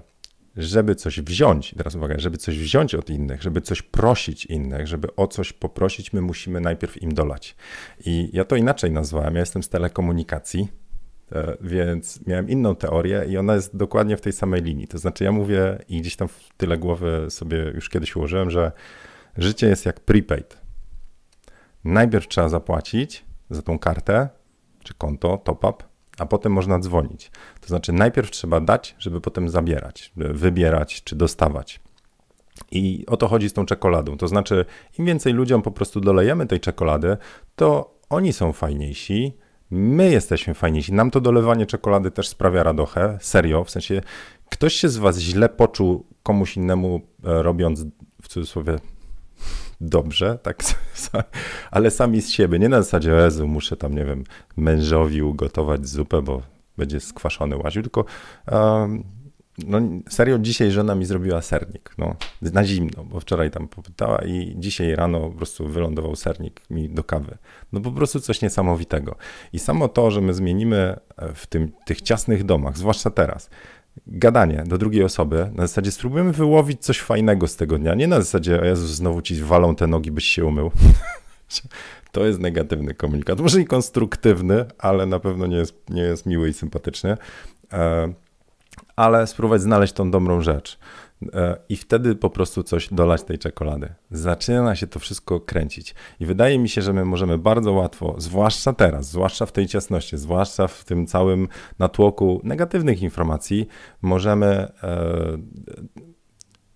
[0.59, 5.15] żeby coś wziąć, teraz uwaga, żeby coś wziąć od innych, żeby coś prosić innych, żeby
[5.15, 7.55] o coś poprosić, my musimy najpierw im dolać.
[8.05, 10.67] I ja to inaczej nazwałem, ja jestem z telekomunikacji,
[11.31, 14.87] e, więc miałem inną teorię i ona jest dokładnie w tej samej linii.
[14.87, 18.71] To znaczy ja mówię i gdzieś tam w tyle głowy sobie już kiedyś ułożyłem, że
[19.37, 20.57] życie jest jak prepaid.
[21.83, 24.29] Najpierw trzeba zapłacić za tą kartę,
[24.83, 25.88] czy konto, top-up,
[26.19, 27.31] a potem można dzwonić.
[27.61, 31.79] To znaczy, najpierw trzeba dać, żeby potem zabierać, wybierać czy dostawać.
[32.71, 34.17] I o to chodzi z tą czekoladą.
[34.17, 34.65] To znaczy,
[34.99, 37.17] im więcej ludziom po prostu dolejemy tej czekolady,
[37.55, 39.33] to oni są fajniejsi,
[39.71, 40.93] my jesteśmy fajniejsi.
[40.93, 43.63] Nam to dolewanie czekolady też sprawia radochę, serio.
[43.63, 44.01] W sensie,
[44.49, 47.85] ktoś się z Was źle poczuł komuś innemu, e, robiąc
[48.21, 48.75] w cudzysłowie
[49.81, 50.63] dobrze, tak,
[51.71, 54.23] ale sami z siebie, nie na zasadzie, Jezu, muszę tam, nie wiem,
[54.57, 56.41] mężowi ugotować zupę, bo
[56.77, 58.05] będzie skwaszony łaził, tylko
[58.51, 59.03] um,
[59.67, 64.55] no serio, dzisiaj żona mi zrobiła sernik, no, na zimno, bo wczoraj tam popytała i
[64.57, 67.37] dzisiaj rano po prostu wylądował sernik mi do kawy.
[67.71, 69.15] No po prostu coś niesamowitego.
[69.53, 70.99] I samo to, że my zmienimy
[71.35, 73.49] w tym, tych ciasnych domach, zwłaszcza teraz,
[74.07, 78.21] gadanie do drugiej osoby, na zasadzie spróbujemy wyłowić coś fajnego z tego dnia, nie na
[78.21, 80.71] zasadzie, o Jezus, znowu ci walą te nogi, byś się umył.
[82.11, 83.39] To jest negatywny komunikat.
[83.39, 87.17] Może i konstruktywny, ale na pewno nie jest, nie jest miły i sympatyczny.
[87.73, 88.13] E,
[88.95, 90.79] ale spróbować znaleźć tą dobrą rzecz.
[91.33, 93.93] E, I wtedy po prostu coś dolać tej czekolady.
[94.11, 95.95] Zaczyna się to wszystko kręcić.
[96.19, 100.17] I wydaje mi się, że my możemy bardzo łatwo, zwłaszcza teraz, zwłaszcza w tej ciasności,
[100.17, 101.47] zwłaszcza w tym całym
[101.79, 103.67] natłoku negatywnych informacji,
[104.01, 105.37] możemy e,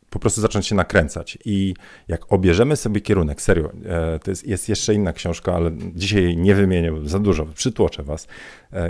[0.10, 1.38] po prostu zacząć się nakręcać.
[1.45, 1.73] I
[2.08, 6.56] jak obierzemy sobie kierunek, serio, e, to jest, jest jeszcze inna książka, ale dzisiaj nie
[6.56, 8.27] wymienię, bo za dużo, przytłoczę was.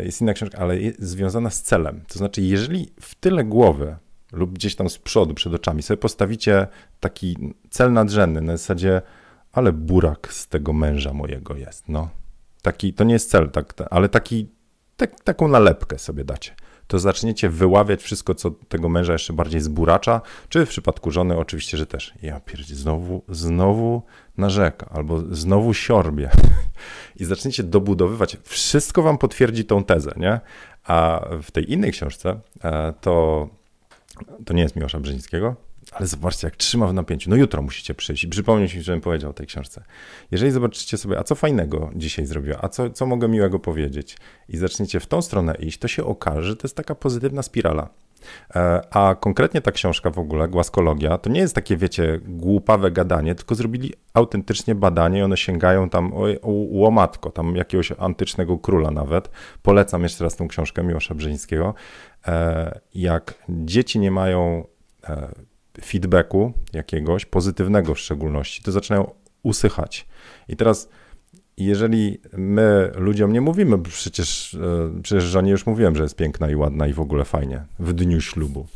[0.03, 2.01] Jest inna książka, ale jest związana z celem.
[2.07, 3.95] To znaczy, jeżeli w tyle głowy
[4.33, 6.67] lub gdzieś tam z przodu, przed oczami, sobie postawicie
[6.99, 7.37] taki
[7.69, 9.01] cel nadrzędny na zasadzie,
[9.51, 12.09] ale burak z tego męża mojego jest, no.
[12.61, 14.49] Taki, to nie jest cel, tak, ale taki,
[14.97, 16.55] tak, taką nalepkę sobie dacie.
[16.87, 21.77] To zaczniecie wyławiać wszystko, co tego męża jeszcze bardziej zburacza, czy w przypadku żony oczywiście,
[21.77, 22.13] że też.
[22.21, 24.01] Ja pierdzie, znowu, znowu
[24.37, 26.29] narzeka, albo znowu siorbie.
[27.19, 28.37] I zaczniecie dobudowywać.
[28.43, 30.39] Wszystko wam potwierdzi tą tezę, nie?
[30.83, 33.47] A w tej innej książce e, to
[34.45, 35.55] to nie jest Miłosza Brzezińskiego,
[35.91, 37.29] ale zobaczcie, jak trzyma w napięciu.
[37.29, 39.83] No jutro musicie przyjść i przypomnieć mi, żebym powiedział o tej książce.
[40.31, 44.17] Jeżeli zobaczycie sobie, a co fajnego dzisiaj zrobiła, a co, co mogę miłego powiedzieć
[44.49, 47.89] i zaczniecie w tą stronę iść, to się okaże, że to jest taka pozytywna spirala.
[48.55, 53.35] E, a konkretnie ta książka w ogóle, Głaskologia, to nie jest takie, wiecie, głupawe gadanie,
[53.35, 56.27] tylko zrobili autentycznie badanie i one sięgają tam, o,
[56.71, 59.29] łomatko, tam jakiegoś antycznego króla nawet.
[59.61, 61.73] Polecam jeszcze raz tą książkę Miłosza Brzezińskiego.
[62.27, 64.67] E, jak dzieci nie mają
[65.09, 65.27] e,
[65.81, 69.11] feedbacku jakiegoś, pozytywnego w szczególności, to zaczynają
[69.43, 70.07] usychać.
[70.47, 70.89] I teraz
[71.57, 76.55] jeżeli my ludziom nie mówimy, przecież, e, przecież żonie już mówiłem, że jest piękna i
[76.55, 78.67] ładna i w ogóle fajnie w dniu ślubu,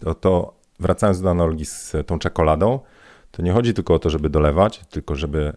[0.00, 2.80] to, to wracając do analogii z tą czekoladą,
[3.30, 5.52] to nie chodzi tylko o to, żeby dolewać, tylko żeby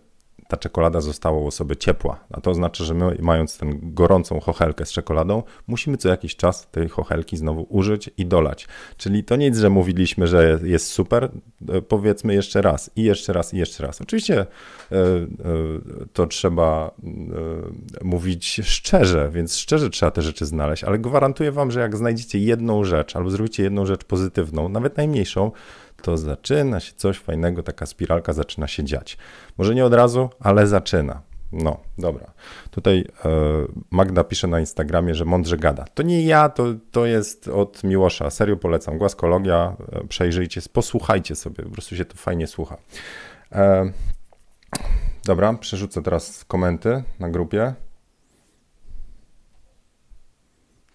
[0.48, 2.20] ta czekolada została u osoby ciepła.
[2.32, 6.68] A to oznacza, że my, mając tę gorącą chochelkę z czekoladą, musimy co jakiś czas
[6.72, 8.68] tej chochelki znowu użyć i dolać.
[8.98, 11.32] Czyli to nic, że mówiliśmy, że jest super,
[11.70, 14.02] e, powiedzmy jeszcze raz, i jeszcze raz, i jeszcze raz.
[14.02, 14.46] Oczywiście e,
[14.96, 15.26] e,
[16.14, 16.92] to trzeba
[18.04, 22.84] mówić szczerze, więc szczerze trzeba te rzeczy znaleźć, ale gwarantuję wam, że jak znajdziecie jedną
[22.84, 25.52] rzecz, albo zrobicie jedną rzecz pozytywną, nawet najmniejszą,
[26.06, 29.18] to zaczyna się coś fajnego, taka spiralka zaczyna się dziać.
[29.58, 31.22] Może nie od razu, ale zaczyna.
[31.52, 32.32] No, dobra.
[32.72, 33.30] Tutaj e,
[33.92, 35.86] Magda pisze na Instagramie, że mądrze gada.
[35.94, 38.30] To nie ja, to, to jest od Miłosza.
[38.30, 38.98] Serio polecam.
[38.98, 42.78] Głaskologia, e, przejrzyjcie, posłuchajcie sobie, po prostu się to fajnie słucha.
[43.52, 43.92] E,
[45.24, 47.74] dobra, przerzucę teraz komenty na grupie.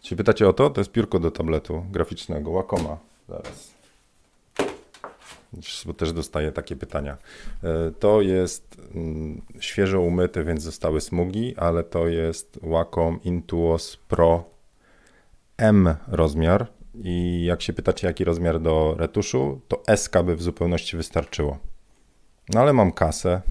[0.02, 2.98] Jeśli pytacie o to, to jest piórko do tabletu graficznego, Wacoma.
[3.28, 3.79] Zaraz.
[5.86, 7.16] Bo też dostaję takie pytania.
[7.64, 14.44] E, to jest mm, świeżo umyte, więc zostały smugi, ale to jest Wacom Intuos Pro
[15.56, 16.66] M rozmiar.
[16.94, 21.58] I jak się pytacie, jaki rozmiar do retuszu, to SK by w zupełności wystarczyło.
[22.48, 23.42] No ale mam kasę.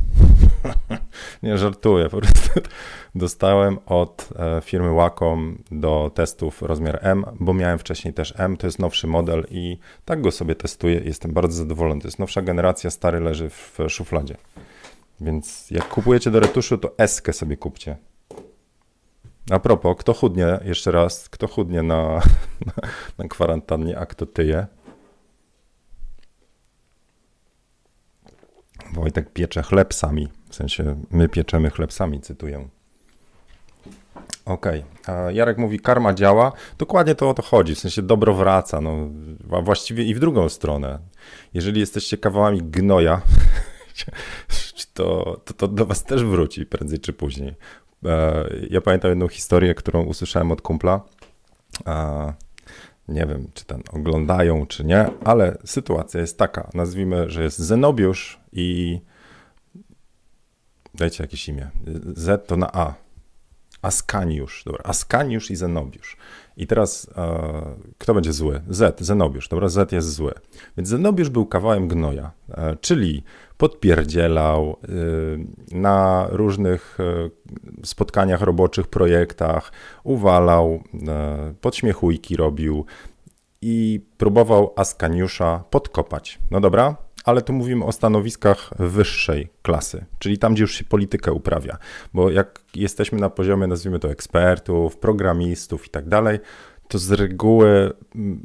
[1.43, 2.49] Nie żartuję, po prostu
[3.15, 8.67] dostałem od e, firmy Wacom do testów rozmiar M, bo miałem wcześniej też M, to
[8.67, 11.01] jest nowszy model i tak go sobie testuję.
[11.05, 12.01] Jestem bardzo zadowolony.
[12.01, 14.35] To jest nowsza generacja, stary leży w szufladzie.
[15.21, 17.97] Więc jak kupujecie do retuszu, to S sobie kupcie.
[19.51, 22.03] A propos, kto chudnie, jeszcze raz, kto chudnie na,
[22.67, 22.73] na,
[23.17, 24.67] na kwarantannie, a kto tyje?
[28.93, 30.38] Wojtek piecze chleb sami.
[30.49, 32.67] W sensie my pieczemy chleb sami, cytuję.
[34.45, 34.83] Okej.
[35.03, 35.33] Okay.
[35.33, 36.51] Jarek mówi, karma działa.
[36.77, 37.75] Dokładnie to o to chodzi.
[37.75, 38.81] W sensie dobro wraca.
[38.81, 39.09] No,
[39.63, 40.99] właściwie i w drugą stronę.
[41.53, 43.21] Jeżeli jesteście kawałami gnoja,
[44.93, 47.55] to, to, to do was też wróci prędzej czy później.
[48.05, 51.01] E, ja pamiętam jedną historię, którą usłyszałem od kumpla.
[53.07, 56.69] Nie wiem, czy ten oglądają, czy nie, ale sytuacja jest taka.
[56.73, 58.99] Nazwijmy, że jest Zenobiusz i
[60.99, 61.69] dajcie jakieś imię.
[62.15, 62.93] Z to na A.
[63.81, 66.17] Askaniusz, dobra, Askaniusz i Zenobiusz.
[66.57, 68.61] I teraz e, kto będzie zły?
[68.69, 70.33] Z, Zenobiusz, dobra, Z jest zły.
[70.77, 73.23] Więc Zenobiusz był kawałem gnoja, e, czyli
[73.57, 74.77] podpierdzielał
[75.73, 77.29] e, na różnych e,
[77.85, 79.71] spotkaniach roboczych, projektach,
[80.03, 82.85] uwalał, e, podśmiechujki robił
[83.61, 86.39] i próbował Askaniusza podkopać.
[86.51, 91.33] No dobra, ale tu mówimy o stanowiskach wyższej klasy, czyli tam, gdzie już się politykę
[91.33, 91.77] uprawia.
[92.13, 96.39] Bo jak jesteśmy na poziomie, nazwijmy to ekspertów, programistów i tak dalej,
[96.87, 97.93] to z reguły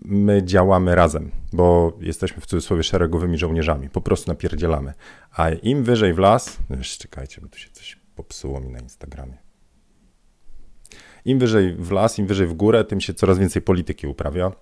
[0.04, 4.92] my działamy razem, bo jesteśmy w cudzysłowie szeregowymi żołnierzami, po prostu napierdzielamy.
[5.32, 8.78] A im wyżej w las, no już czekajcie, bo tu się coś popsuło mi na
[8.78, 9.38] Instagramie.
[11.24, 14.52] Im wyżej w las, im wyżej w górę, tym się coraz więcej polityki uprawia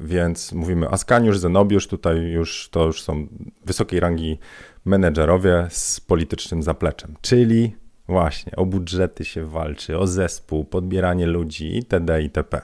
[0.00, 3.26] więc mówimy Askaniusz, Zenobiusz, tutaj już to już są
[3.64, 4.38] wysokiej rangi
[4.84, 7.76] menedżerowie z politycznym zapleczem, czyli
[8.08, 12.22] właśnie o budżety się walczy, o zespół, podbieranie ludzi itd.
[12.22, 12.60] itp.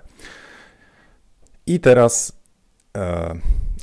[1.67, 2.41] I teraz
[2.97, 3.35] e,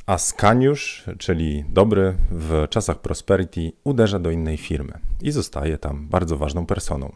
[0.06, 6.66] Askaniusz, czyli dobry w czasach prosperity, uderza do innej firmy i zostaje tam bardzo ważną
[6.66, 7.12] personą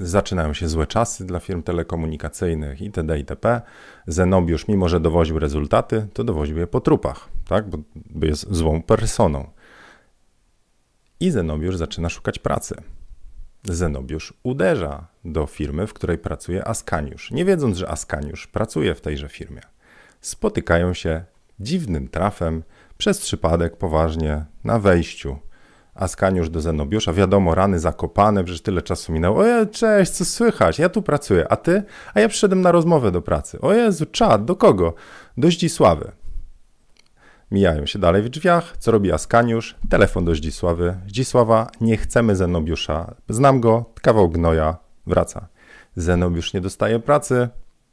[0.00, 3.18] zaczynają się złe czasy dla firm telekomunikacyjnych itd.
[3.18, 3.60] itp.
[4.06, 7.64] Zenobiusz, mimo że dowoził rezultaty, to dowoził je po trupach, tak?
[7.94, 9.50] bo jest złą personą.
[11.20, 12.74] I Zenobiusz zaczyna szukać pracy.
[13.64, 19.28] Zenobiusz uderza do firmy, w której pracuje Askaniusz, nie wiedząc, że Askaniusz pracuje w tejże
[19.28, 19.60] firmie.
[20.20, 21.24] Spotykają się
[21.60, 22.62] dziwnym trafem
[22.98, 25.38] przez przypadek poważnie na wejściu
[25.96, 29.38] Askaniusz do Zenobiusza, wiadomo, rany zakopane, przecież tyle czasu minęło.
[29.38, 30.78] O Jezu, cześć, co słychać?
[30.78, 31.82] Ja tu pracuję, a ty?
[32.14, 33.60] A ja przyszedłem na rozmowę do pracy.
[33.60, 34.94] O Jezu, czad, do kogo?
[35.36, 36.12] Do Zdzisławy.
[37.50, 38.76] Mijają się dalej w drzwiach.
[38.78, 39.76] Co robi Askaniusz?
[39.90, 40.96] Telefon do Zdzisławy.
[41.06, 43.14] Zdzisława, nie chcemy Zenobiusza.
[43.28, 45.48] Znam go, kawał gnoja, wraca.
[45.96, 47.48] Zenobiusz nie dostaje pracy,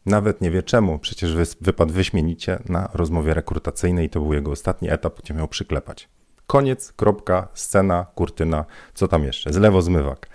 [0.05, 0.99] nawet nie wie czemu.
[0.99, 4.09] Przecież wypadł wyśmienicie na rozmowie rekrutacyjnej.
[4.09, 6.09] To był jego ostatni etap, gdzie miał przyklepać.
[6.53, 9.53] Koniec, kropka, scena, kurtyna, co tam jeszcze?
[9.53, 10.29] Z lewo zmywak.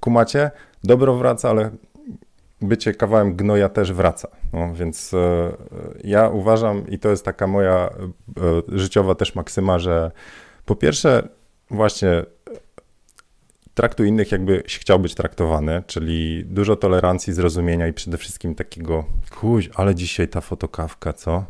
[0.00, 0.50] Kumacie?
[0.84, 1.70] Dobro wraca, ale
[2.62, 4.28] bycie kawałem gnoja też wraca.
[4.52, 5.52] No, więc e,
[6.04, 7.90] ja uważam, i to jest taka moja e,
[8.68, 10.10] życiowa też maksyma, że
[10.64, 11.28] po pierwsze,
[11.70, 12.24] właśnie
[13.74, 19.04] traktuj innych, jakbyś chciał być traktowany, czyli dużo tolerancji, zrozumienia i przede wszystkim takiego,
[19.40, 21.44] kuź, ale dzisiaj ta fotokawka, co?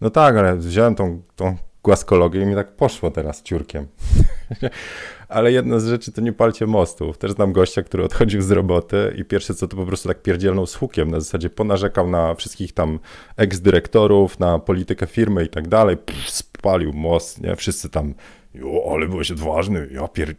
[0.00, 3.86] No tak, ale wziąłem tą, tą głaskologię i mi tak poszło teraz ciurkiem.
[5.28, 7.18] Ale jedna z rzeczy to nie palcie mostów.
[7.18, 10.66] Też znam gościa, który odchodził z roboty i pierwsze co to po prostu tak pierdzielną
[10.66, 11.10] z hukiem.
[11.10, 12.98] Na zasadzie ponarzekał na wszystkich tam
[13.36, 15.96] eks-dyrektorów, na politykę firmy i tak dalej.
[16.26, 17.56] Spalił most, nie?
[17.56, 18.14] Wszyscy tam,
[18.54, 20.34] jo, ale byłeś odważny, ja pier...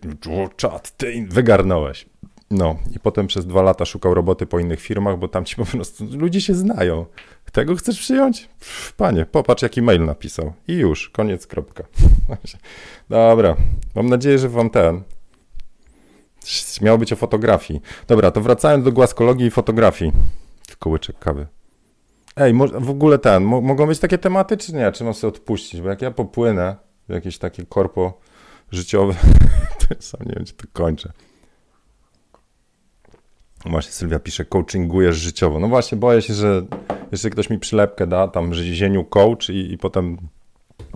[0.56, 2.13] czad, ty wygarnąłeś.
[2.52, 5.66] No i potem przez dwa lata szukał roboty po innych firmach, bo tam ci po
[5.66, 7.06] prostu ludzie się znają.
[7.52, 8.50] Tego chcesz przyjąć?
[8.98, 10.54] Panie, popatrz jaki mail napisał.
[10.68, 11.84] I już, koniec, kropka.
[13.10, 13.56] Dobra,
[13.96, 15.02] mam nadzieję, że wam ten...
[16.82, 17.82] Miało być o fotografii.
[18.08, 20.12] Dobra, to wracając do głaskologii i fotografii.
[20.68, 21.48] Tylko kawy.
[22.36, 24.92] Ej, w ogóle ten, mogą być takie tematy, czy nie?
[24.92, 25.82] Czy mam sobie odpuścić?
[25.82, 26.76] Bo jak ja popłynę
[27.10, 28.20] w jakieś takie korpo
[28.72, 29.14] życiowe,
[29.80, 31.12] to sam nie wiem, czy to kończę.
[33.66, 35.60] Właśnie Sylwia pisze, coachingujesz życiowo.
[35.60, 36.66] No właśnie, boję się, że
[37.12, 40.18] jeszcze ktoś mi przylepkę da, tam zieniu coach i, i potem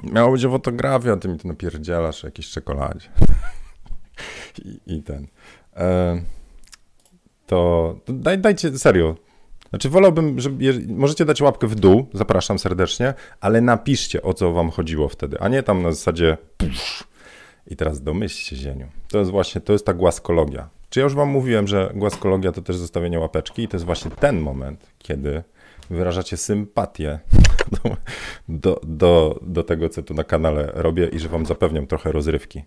[0.03, 3.09] miało być o fotografii, a ty mi to napierdzielasz o jakiejś czekoladzie.
[4.65, 5.27] I, I, ten.
[5.75, 6.21] E,
[7.47, 9.15] to, daj, dajcie, serio,
[9.69, 14.69] znaczy wolałbym, żeby, możecie dać łapkę w dół, zapraszam serdecznie, ale napiszcie o co wam
[14.69, 17.03] chodziło wtedy, a nie tam na zasadzie pff,
[17.67, 18.87] i teraz domyślcie zieniu.
[19.07, 20.69] To jest właśnie, to jest ta głaskologia.
[20.89, 24.11] Czy ja już wam mówiłem, że głaskologia to też zostawienie łapeczki i to jest właśnie
[24.11, 25.43] ten moment, kiedy
[25.89, 27.19] wyrażacie sympatię
[27.83, 27.97] do,
[28.49, 32.63] do, do, do tego, co tu na kanale robię i że wam zapewniam trochę rozrywki.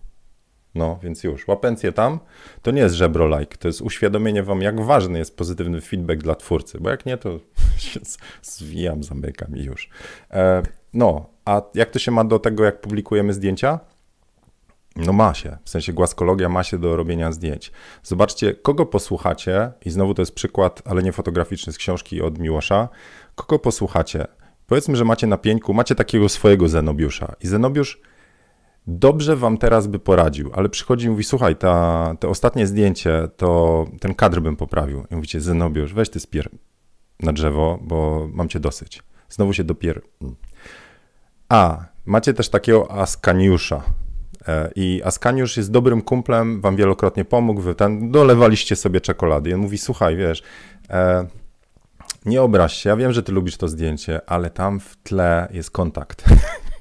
[0.75, 1.47] No, więc już.
[1.47, 2.19] Łapencję tam
[2.61, 6.35] to nie jest żebro like, to jest uświadomienie wam, jak ważny jest pozytywny feedback dla
[6.35, 7.39] twórcy, bo jak nie, to
[7.77, 7.99] się
[8.41, 9.89] zwijam, zamykam i już.
[10.31, 13.79] E, no, a jak to się ma do tego, jak publikujemy zdjęcia?
[14.95, 17.71] No ma się, w sensie głaskologia ma się do robienia zdjęć.
[18.03, 22.89] Zobaczcie, kogo posłuchacie, i znowu to jest przykład, ale nie fotograficzny z książki od Miłosza,
[23.35, 24.27] kogo posłuchacie.
[24.67, 28.01] Powiedzmy, że macie na pieńku, macie takiego swojego Zenobiusza i Zenobiusz
[28.87, 33.85] dobrze wam teraz by poradził, ale przychodzi i mówi, słuchaj, ta, te ostatnie zdjęcie, to
[33.99, 35.05] ten kadr bym poprawił.
[35.11, 36.49] I mówicie, Zenobiusz, weź ty spier
[37.19, 39.03] na drzewo, bo mam cię dosyć.
[39.29, 40.01] Znowu się dopier...
[41.49, 43.83] A, macie też takiego Askaniusza.
[44.47, 49.49] E, I Askaniusz jest dobrym kumplem, wam wielokrotnie pomógł, wy ten, dolewaliście sobie czekolady.
[49.49, 50.43] I on mówi, słuchaj, wiesz,
[50.89, 51.27] e,
[52.25, 55.71] nie obraź się, ja wiem, że ty lubisz to zdjęcie, ale tam w tle jest
[55.71, 56.23] kontakt.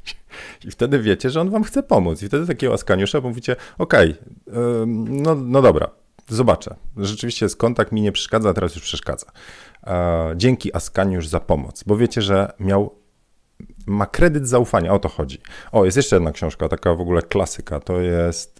[0.64, 2.22] I wtedy wiecie, że on wam chce pomóc.
[2.22, 5.90] I wtedy takiego Askaniusza mówicie, okej, okay, no, no dobra,
[6.28, 6.74] zobaczę.
[6.96, 9.26] Rzeczywiście jest kontakt, mi nie przeszkadza, teraz już przeszkadza.
[9.86, 12.99] E, dzięki Askaniusz za pomoc, bo wiecie, że miał
[13.86, 15.38] ma kredyt zaufania, o to chodzi.
[15.72, 18.59] O, jest jeszcze jedna książka, taka w ogóle klasyka, to jest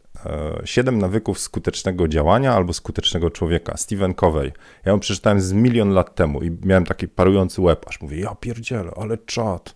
[0.65, 3.77] siedem nawyków skutecznego działania albo skutecznego człowieka.
[3.77, 4.53] Stephen Covey.
[4.85, 8.35] Ja ją przeczytałem z milion lat temu i miałem taki parujący łeb, aż mówię, ja
[8.35, 9.75] pierdzielę, ale czad.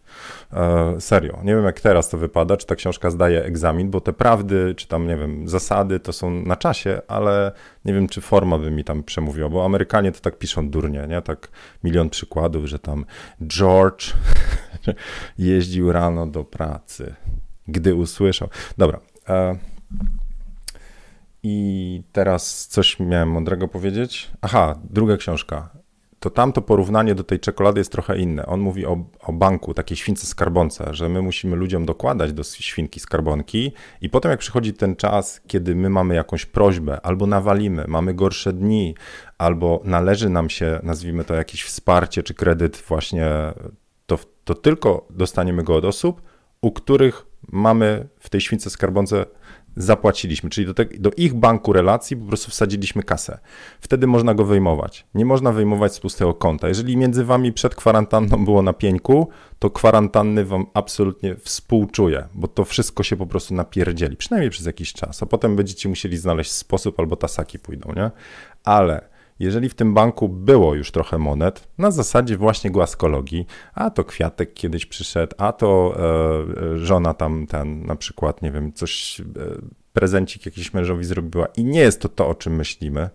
[0.53, 4.13] E, serio, nie wiem jak teraz to wypada, czy ta książka zdaje egzamin, bo te
[4.13, 7.53] prawdy, czy tam, nie wiem, zasady to są na czasie, ale
[7.85, 11.23] nie wiem, czy forma by mi tam przemówiła, bo Amerykanie to tak piszą durnie, nie?
[11.23, 11.49] Tak
[11.85, 13.05] milion przykładów, że tam
[13.47, 14.13] George
[15.39, 17.15] jeździł rano do pracy,
[17.69, 18.49] gdy usłyszał.
[18.79, 19.01] Dobra.
[19.29, 19.57] E,
[21.47, 24.31] i teraz coś miałem mądrego powiedzieć.
[24.43, 25.69] Aha, druga książka.
[26.21, 28.47] To tamto porównanie do tej czekolady jest trochę inne.
[28.47, 33.01] On mówi o, o banku, takiej śwince skarbonce, że my musimy ludziom dokładać do świnki
[33.01, 38.15] skarbonki i potem jak przychodzi ten czas, kiedy my mamy jakąś prośbę, albo nawalimy, mamy
[38.15, 38.95] gorsze dni,
[39.39, 43.27] albo należy nam się, nazwijmy to jakieś wsparcie czy kredyt właśnie,
[44.07, 46.23] to, to tylko dostaniemy go od osób,
[46.61, 49.27] u których mamy w tej śwince skarbonce
[49.77, 53.39] zapłaciliśmy, czyli do, te, do, ich banku relacji po prostu wsadziliśmy kasę.
[53.81, 55.07] Wtedy można go wyjmować.
[55.15, 56.69] Nie można wyjmować z pustego konta.
[56.69, 62.65] Jeżeli między wami przed kwarantanną było na pieńku, to kwarantanny wam absolutnie współczuje, bo to
[62.65, 67.01] wszystko się po prostu napierdzieli, przynajmniej przez jakiś czas, a potem będziecie musieli znaleźć sposób
[67.01, 68.11] albo tasaki pójdą, nie?
[68.65, 74.05] Ale jeżeli w tym banku było już trochę monet, na zasadzie właśnie głaskologii, a to
[74.05, 79.25] kwiatek kiedyś przyszedł, a to e, żona tam ten na przykład, nie wiem, coś, e,
[79.93, 83.11] prezencik jakiś mężowi zrobiła i nie jest to to, o czym myślimy,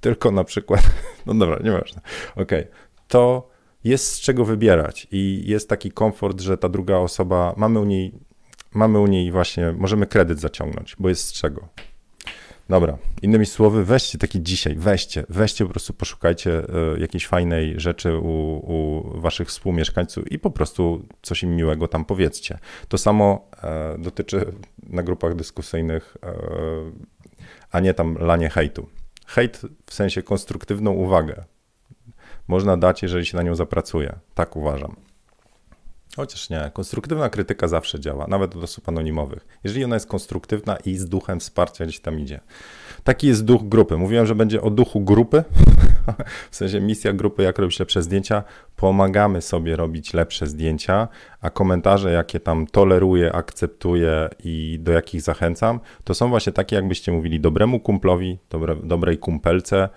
[0.00, 0.82] tylko na przykład,
[1.26, 2.00] no dobra, nieważne,
[2.36, 2.66] okej, okay,
[3.08, 3.48] to
[3.84, 8.12] jest z czego wybierać i jest taki komfort, że ta druga osoba, mamy u niej,
[8.74, 11.68] mamy u niej właśnie, możemy kredyt zaciągnąć, bo jest z czego.
[12.68, 18.16] Dobra, innymi słowy, weźcie taki dzisiaj, weźcie, weźcie po prostu, poszukajcie e, jakiejś fajnej rzeczy
[18.16, 18.28] u,
[18.72, 22.58] u waszych współmieszkańców i po prostu coś im miłego tam powiedzcie.
[22.88, 26.32] To samo e, dotyczy na grupach dyskusyjnych, e,
[27.70, 28.88] a nie tam lanie hejtu.
[29.26, 31.44] Hejt w sensie konstruktywną uwagę
[32.48, 34.14] można dać, jeżeli się na nią zapracuje.
[34.34, 34.96] Tak uważam.
[36.16, 39.46] Chociaż nie, konstruktywna krytyka zawsze działa, nawet od osób anonimowych.
[39.64, 42.40] Jeżeli ona jest konstruktywna i z duchem wsparcia gdzieś tam idzie.
[43.04, 43.96] Taki jest duch grupy.
[43.96, 45.44] Mówiłem, że będzie o duchu grupy,
[46.50, 48.44] w sensie misja grupy, jak robić lepsze zdjęcia.
[48.76, 51.08] Pomagamy sobie robić lepsze zdjęcia,
[51.40, 57.12] a komentarze, jakie tam toleruję, akceptuję i do jakich zachęcam, to są właśnie takie, jakbyście
[57.12, 59.88] mówili dobremu kumplowi, dobre, dobrej kumpelce.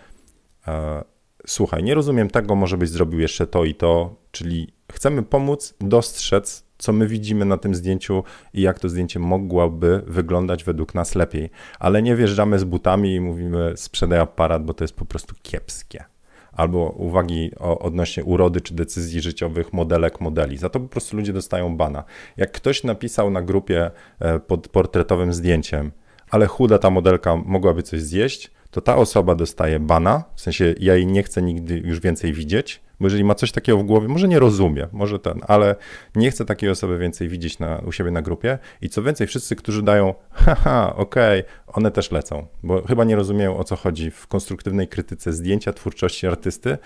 [0.67, 1.03] E,
[1.47, 6.67] słuchaj, nie rozumiem tego, może byś zrobił jeszcze to i to, czyli chcemy pomóc dostrzec,
[6.77, 11.49] co my widzimy na tym zdjęciu i jak to zdjęcie mogłoby wyglądać według nas lepiej.
[11.79, 16.03] Ale nie wjeżdżamy z butami i mówimy sprzedaj aparat, bo to jest po prostu kiepskie.
[16.51, 20.57] Albo uwagi o, odnośnie urody czy decyzji życiowych, modelek, modeli.
[20.57, 22.03] Za to po prostu ludzie dostają bana.
[22.37, 25.91] Jak ktoś napisał na grupie e, pod portretowym zdjęciem,
[26.29, 30.95] ale chuda ta modelka mogłaby coś zjeść, to ta osoba dostaje bana, w sensie ja
[30.95, 34.27] jej nie chcę nigdy już więcej widzieć, bo jeżeli ma coś takiego w głowie, może
[34.27, 35.75] nie rozumie, może ten, ale
[36.15, 38.59] nie chcę takiej osoby więcej widzieć na, u siebie na grupie.
[38.81, 43.15] I co więcej, wszyscy, którzy dają haha, okej, okay, one też lecą, bo chyba nie
[43.15, 46.77] rozumieją o co chodzi w konstruktywnej krytyce zdjęcia, twórczości artysty,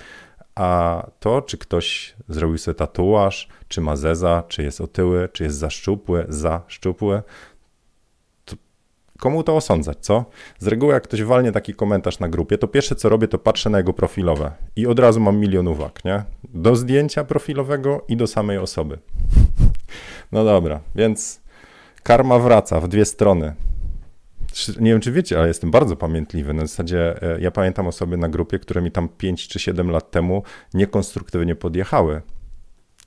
[0.55, 5.57] a to, czy ktoś zrobił sobie tatuaż, czy ma zeza, czy jest otyły, czy jest
[5.57, 7.21] za szczupły, za szczupły,
[9.21, 10.25] komu to osądzać, co?
[10.59, 13.69] Z reguły jak ktoś walnie taki komentarz na grupie, to pierwsze co robię, to patrzę
[13.69, 16.23] na jego profilowe i od razu mam milion uwag, nie?
[16.43, 18.97] Do zdjęcia profilowego i do samej osoby.
[20.31, 21.41] No dobra, więc
[22.03, 23.53] karma wraca w dwie strony.
[24.79, 26.53] Nie wiem, czy wiecie, ale jestem bardzo pamiętliwy.
[26.53, 30.11] Na zasadzie e, ja pamiętam osoby na grupie, które mi tam 5 czy 7 lat
[30.11, 30.43] temu
[30.73, 32.21] niekonstruktywnie podjechały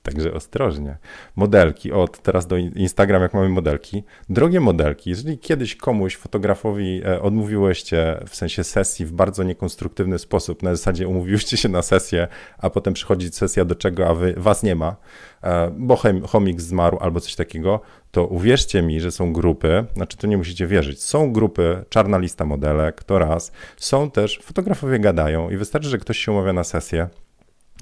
[0.05, 0.97] Także ostrożnie.
[1.37, 4.05] Modelki, od teraz do Instagram, jak mamy modelki.
[4.29, 10.63] Drogie modelki, jeżeli kiedyś komuś, fotografowi e, odmówiłyście w sensie sesji w bardzo niekonstruktywny sposób,
[10.63, 12.29] na zasadzie umówiłyście się na sesję,
[12.59, 14.97] a potem przychodzi sesja do czego, a wy, was nie ma,
[15.43, 15.99] e, bo
[16.29, 17.81] chomik zmarł albo coś takiego,
[18.11, 22.45] to uwierzcie mi, że są grupy, znaczy to nie musicie wierzyć, są grupy, czarna lista
[22.45, 27.09] modelek, to raz, są też, fotografowie gadają i wystarczy, że ktoś się umawia na sesję,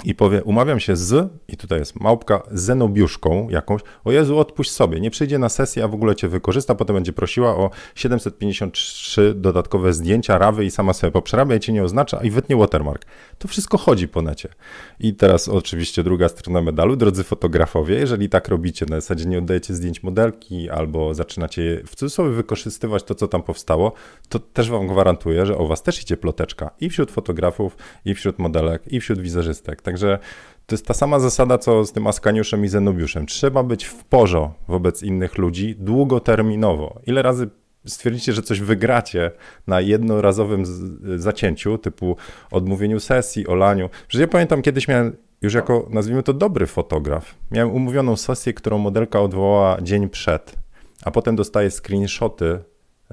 [0.05, 5.01] i powie, umawiam się z, i tutaj jest małpka, zenobiuszką jakąś, o Jezu, odpuść sobie,
[5.01, 9.93] nie przyjdzie na sesję, a w ogóle cię wykorzysta, potem będzie prosiła o 753 dodatkowe
[9.93, 13.07] zdjęcia, rawy i sama sobie poprzerabia i cię nie oznacza, i wytnie watermark.
[13.39, 14.49] To wszystko chodzi po necie.
[15.01, 19.75] I teraz oczywiście druga strona medalu, drodzy fotografowie, jeżeli tak robicie, na zasadzie nie oddajecie
[19.75, 23.93] zdjęć modelki, albo zaczynacie w cudzysłowie wykorzystywać to, co tam powstało,
[24.29, 28.39] to też wam gwarantuję, że o was też idzie ploteczka i wśród fotografów, i wśród
[28.39, 29.83] modelek, i wśród wizerzystek.
[29.93, 30.19] Także
[30.67, 33.27] to jest ta sama zasada, co z tym Askaniuszem i Zenobiuszem.
[33.27, 37.01] Trzeba być w porzo wobec innych ludzi długoterminowo.
[37.07, 37.51] Ile razy
[37.87, 39.31] stwierdzicie, że coś wygracie
[39.67, 40.65] na jednorazowym
[41.17, 42.17] zacięciu, typu
[42.51, 43.91] odmówieniu sesji, olaniu.
[44.09, 47.35] Że ja pamiętam, kiedyś miałem już jako, nazwijmy to, dobry fotograf.
[47.51, 50.57] Miałem umówioną sesję, którą modelka odwołała dzień przed,
[51.05, 52.59] a potem dostaję screenshoty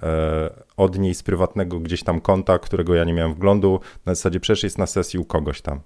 [0.03, 3.80] e, od niej z prywatnego gdzieś tam konta, którego ja nie miałem wglądu.
[4.05, 5.80] Na zasadzie przecież jest na sesji u kogoś tam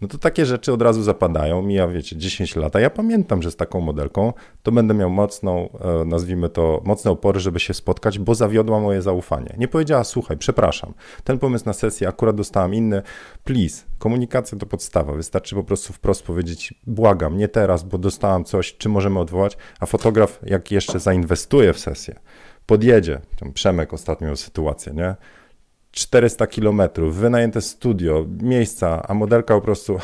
[0.00, 1.62] no to takie rzeczy od razu zapadają.
[1.62, 2.76] Mija, wiecie, 10 lat.
[2.76, 4.32] A ja pamiętam, że z taką modelką
[4.62, 9.02] to będę miał mocną, e, nazwijmy to, mocne opory, żeby się spotkać, bo zawiodła moje
[9.02, 9.54] zaufanie.
[9.58, 10.94] Nie powiedziała, słuchaj, przepraszam,
[11.24, 13.02] ten pomysł na sesję akurat dostałam inny.
[13.44, 15.12] Please, komunikacja to podstawa.
[15.12, 19.56] Wystarczy po prostu wprost powiedzieć, błagam, nie teraz, bo dostałam coś, czy możemy odwołać.
[19.80, 22.20] A fotograf, jak jeszcze zainwestuje w sesję,
[22.66, 23.20] podjedzie,
[23.54, 25.16] Przemek ostatnio miał sytuację, nie?
[25.90, 29.98] 400 kilometrów, wynajęte studio, miejsca, a modelka po prostu,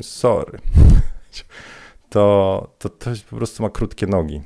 [0.00, 0.58] sorry,
[2.08, 4.42] to, to, to po prostu ma krótkie nogi.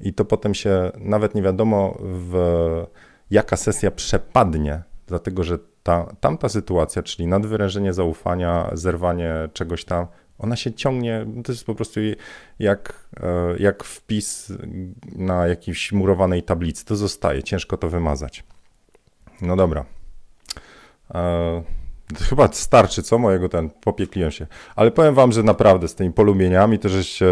[0.00, 2.86] I to potem się nawet nie wiadomo, w,
[3.30, 10.06] jaka sesja przepadnie, dlatego że ta, tamta sytuacja, czyli nadwyrężenie zaufania, zerwanie czegoś tam,
[10.38, 12.00] ona się ciągnie, to jest po prostu
[12.58, 14.52] jak, e, jak wpis
[15.16, 18.44] na jakiejś murowanej tablicy, to zostaje, ciężko to wymazać.
[19.42, 19.84] No dobra.
[21.14, 21.62] E,
[22.28, 23.18] chyba starczy, co?
[23.18, 24.46] Mojego ten, popiekliłem się.
[24.76, 27.26] Ale powiem wam, że naprawdę z tymi polubieniami to żeście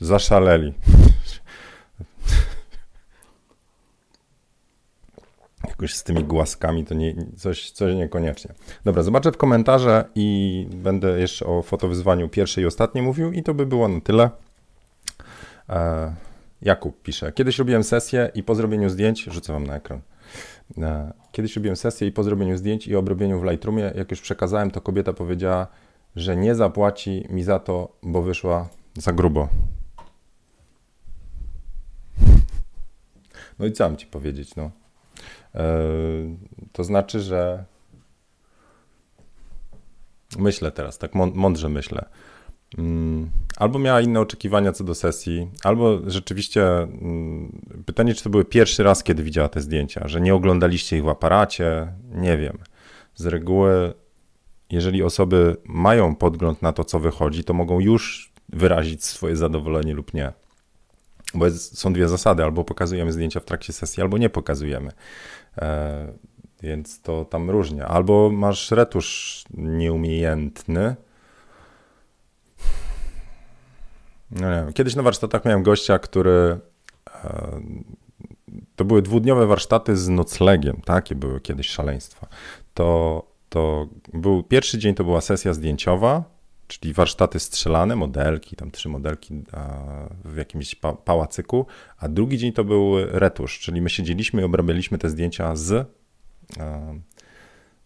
[0.00, 0.74] zaszaleli.
[5.68, 8.54] Jakoś z tymi głaskami to nie, coś, coś niekoniecznie.
[8.84, 13.54] Dobra, zobaczę w komentarze i będę jeszcze o fotowyzwaniu pierwszej i ostatniej mówił i to
[13.54, 14.30] by było na tyle.
[15.68, 16.14] E,
[16.62, 20.00] Jakub pisze, kiedyś robiłem sesję i po zrobieniu zdjęć, rzucę wam na ekran,
[20.78, 24.70] E, kiedyś robiłem sesję i po zrobieniu zdjęć i obrobieniu w Lightroomie, jak już przekazałem,
[24.70, 25.66] to kobieta powiedziała,
[26.16, 29.48] że nie zapłaci mi za to, bo wyszła za grubo.
[33.58, 34.70] No i co mam ci powiedzieć, no?
[35.54, 35.78] E,
[36.72, 37.64] to znaczy, że
[40.38, 42.08] myślę teraz, tak mądrze myślę.
[42.78, 48.44] Mm, albo miała inne oczekiwania co do sesji, albo rzeczywiście mm, pytanie, czy to były
[48.44, 52.58] pierwszy raz, kiedy widziała te zdjęcia, że nie oglądaliście ich w aparacie, nie wiem.
[53.14, 53.94] Z reguły,
[54.70, 60.14] jeżeli osoby mają podgląd na to, co wychodzi, to mogą już wyrazić swoje zadowolenie lub
[60.14, 60.32] nie.
[61.34, 64.90] Bo jest, są dwie zasady: albo pokazujemy zdjęcia w trakcie sesji, albo nie pokazujemy.
[65.58, 66.12] E,
[66.62, 67.84] więc to tam różnie.
[67.84, 70.96] Albo masz retusz nieumiejętny,
[74.30, 74.72] No nie.
[74.72, 76.58] Kiedyś na warsztatach miałem gościa, który.
[77.14, 77.60] E,
[78.76, 80.80] to były dwudniowe warsztaty z noclegiem.
[80.84, 82.26] Takie były kiedyś szaleństwa.
[82.74, 86.24] To, to był pierwszy dzień to była sesja zdjęciowa,
[86.66, 89.42] czyli warsztaty strzelane, modelki, tam trzy modelki
[90.24, 91.66] w jakimś pa pałacyku,
[91.98, 95.88] a drugi dzień to był retusz, czyli my siedzieliśmy i obrabialiśmy te zdjęcia z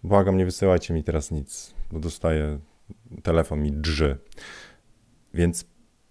[0.02, 2.58] Błagam, nie wysyłajcie mi teraz nic, bo dostaję
[3.22, 4.18] telefon mi drży.
[5.34, 5.64] Więc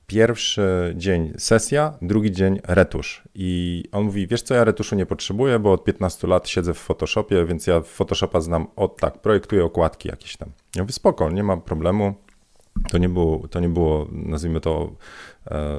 [0.10, 3.24] pierwszy dzień sesja, drugi dzień retusz.
[3.36, 6.78] I on mówi, wiesz co, ja retuszu nie potrzebuję, bo od 15 lat siedzę w
[6.78, 10.49] Photoshopie, więc ja Photoshopa znam od tak, projektuję okładki jakieś tam.
[10.76, 12.14] Ja mówię, spoko, nie ma problemu.
[12.91, 14.91] To nie było, to nie było nazwijmy to,
[15.51, 15.78] e,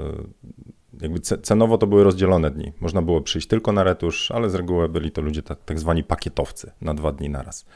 [1.00, 2.72] jakby cenowo to były rozdzielone dni.
[2.80, 6.04] Można było przyjść tylko na retusz, ale z reguły byli to ludzie tak, tak zwani
[6.04, 7.66] pakietowcy na dwa dni naraz.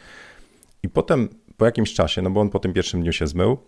[0.83, 3.59] I potem po jakimś czasie, no bo on po tym pierwszym dniu się zmył,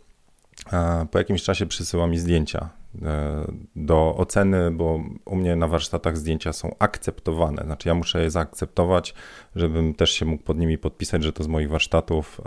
[1.10, 2.68] po jakimś czasie przysyła mi zdjęcia
[3.02, 3.46] e,
[3.76, 7.62] do oceny, bo u mnie na warsztatach zdjęcia są akceptowane.
[7.64, 9.14] Znaczy, ja muszę je zaakceptować,
[9.56, 12.40] żebym też się mógł pod nimi podpisać, że to z moich warsztatów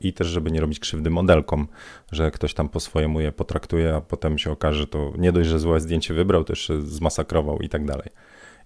[0.00, 1.68] i też, żeby nie robić krzywdy modelkom,
[2.12, 5.48] że ktoś tam po swojemu je potraktuje, a potem się okaże, że to nie dość,
[5.48, 8.08] że złe zdjęcie wybrał, jeszcze zmasakrował i tak dalej.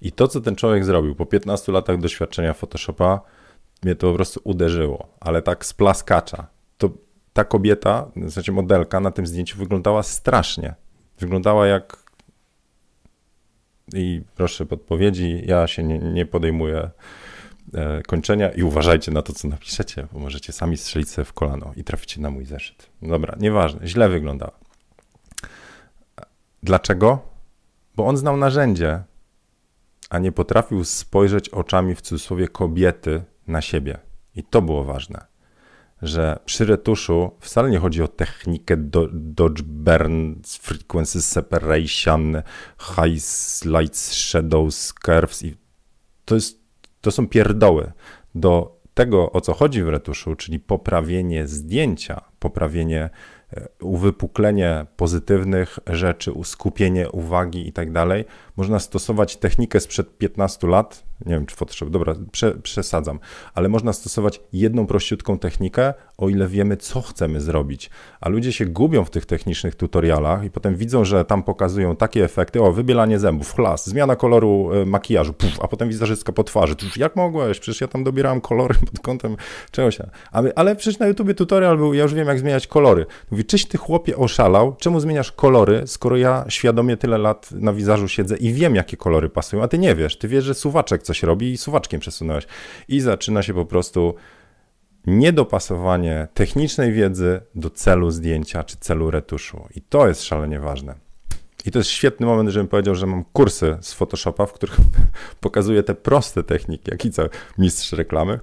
[0.00, 3.20] I to, co ten człowiek zrobił po 15 latach doświadczenia Photoshopa,
[3.82, 6.46] mnie to po prostu uderzyło, ale tak z plaskacza.
[7.34, 10.74] Ta kobieta, w sensie modelka na tym zdjęciu wyglądała strasznie.
[11.18, 12.04] Wyglądała jak.
[13.94, 16.90] I proszę podpowiedzi, ja się nie, nie podejmuję
[17.74, 21.72] e, kończenia i uważajcie na to, co napiszecie, bo możecie sami strzelić sobie w kolano
[21.76, 22.90] i traficie na mój zeszyt.
[23.02, 24.58] Dobra, nieważne, źle wyglądała.
[26.62, 27.18] Dlaczego?
[27.96, 29.02] Bo on znał narzędzie,
[30.10, 33.98] a nie potrafił spojrzeć oczami w cudzysłowie kobiety na siebie.
[34.34, 35.33] I to było ważne
[36.04, 42.42] że przy retuszu wcale nie chodzi o technikę do, Dodge Burn, Frequency Separation,
[42.78, 45.56] Highlights, Shadows, Curves i
[46.24, 46.60] to, jest,
[47.00, 47.92] to są pierdoły.
[48.34, 53.10] Do tego, o co chodzi w retuszu, czyli poprawienie zdjęcia, poprawienie
[53.56, 58.24] E, uwypuklenie pozytywnych rzeczy, skupienie uwagi i tak dalej,
[58.56, 63.18] można stosować technikę sprzed 15 lat, nie wiem czy Photoshop, dobra, prze, przesadzam,
[63.54, 67.90] ale można stosować jedną prościutką technikę, o ile wiemy, co chcemy zrobić.
[68.20, 72.24] A ludzie się gubią w tych technicznych tutorialach i potem widzą, że tam pokazują takie
[72.24, 76.76] efekty, o, wybielanie zębów, chlas, zmiana koloru e, makijażu, puf, a potem wizerzystka po twarzy,
[76.76, 79.36] Tuż, jak mogłeś, przecież ja tam dobierałem kolory pod kątem
[79.70, 79.98] czegoś.
[80.32, 83.06] Ale, ale przecież na YouTubie tutorial był, ja już wiem, jak zmieniać kolory.
[83.30, 88.08] Mówi, czyś ty chłopie oszalał, czemu zmieniasz kolory, skoro ja świadomie tyle lat na wizażu
[88.08, 91.22] siedzę i wiem, jakie kolory pasują, a ty nie wiesz, ty wiesz, że suwaczek coś
[91.22, 92.46] robi i suwaczkiem przesunąłeś.
[92.88, 94.14] I zaczyna się po prostu
[95.06, 99.68] niedopasowanie technicznej wiedzy do celu zdjęcia czy celu retuszu.
[99.74, 100.94] I to jest szalenie ważne.
[101.64, 104.76] I to jest świetny moment, żebym powiedział, że mam kursy z Photoshopa, w których
[105.40, 107.28] pokazuję te proste techniki, jak i co
[107.58, 108.40] mistrz reklamy.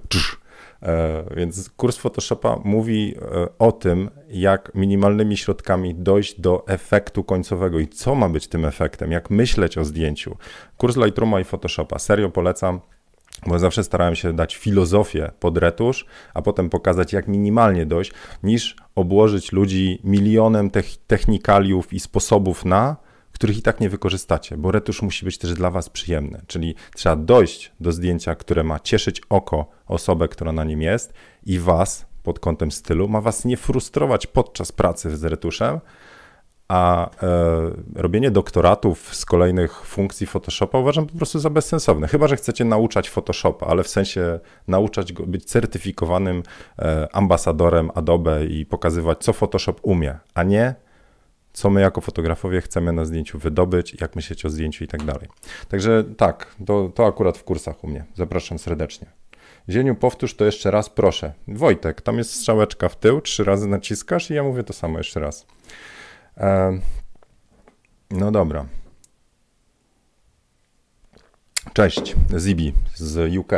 [0.82, 7.78] E, więc kurs Photoshopa mówi e, o tym, jak minimalnymi środkami dojść do efektu końcowego
[7.78, 10.36] i co ma być tym efektem, jak myśleć o zdjęciu.
[10.76, 12.80] Kurs Lightrooma i Photoshopa serio polecam
[13.46, 18.12] bo zawsze starałem się dać filozofię pod retusz, a potem pokazać, jak minimalnie dojść,
[18.42, 20.70] niż obłożyć ludzi milionem
[21.06, 22.96] technikaliów i sposobów na,
[23.32, 26.42] których i tak nie wykorzystacie, bo retusz musi być też dla Was przyjemny.
[26.46, 31.12] Czyli trzeba dojść do zdjęcia, które ma cieszyć oko osobę, która na nim jest
[31.46, 35.80] i Was pod kątem stylu, ma Was nie frustrować podczas pracy z retuszem,
[36.68, 37.10] a e,
[37.94, 42.08] robienie doktoratów z kolejnych funkcji Photoshopa uważam po prostu za bezsensowne.
[42.08, 46.42] Chyba, że chcecie nauczać Photoshopa, ale w sensie nauczać go, być certyfikowanym
[46.78, 50.74] e, ambasadorem Adobe i pokazywać, co Photoshop umie, a nie
[51.52, 55.28] co my jako fotografowie chcemy na zdjęciu wydobyć, jak myśleć o zdjęciu i tak dalej.
[55.68, 58.04] Także tak, to, to akurat w kursach u mnie.
[58.14, 59.06] Zapraszam serdecznie.
[59.68, 61.32] Zieniu, powtórz to jeszcze raz, proszę.
[61.48, 65.20] Wojtek, tam jest strzałeczka w tył, trzy razy naciskasz i ja mówię to samo jeszcze
[65.20, 65.46] raz.
[66.36, 66.78] E,
[68.10, 68.66] no dobra.
[71.72, 73.52] Cześć, Zibi z UK.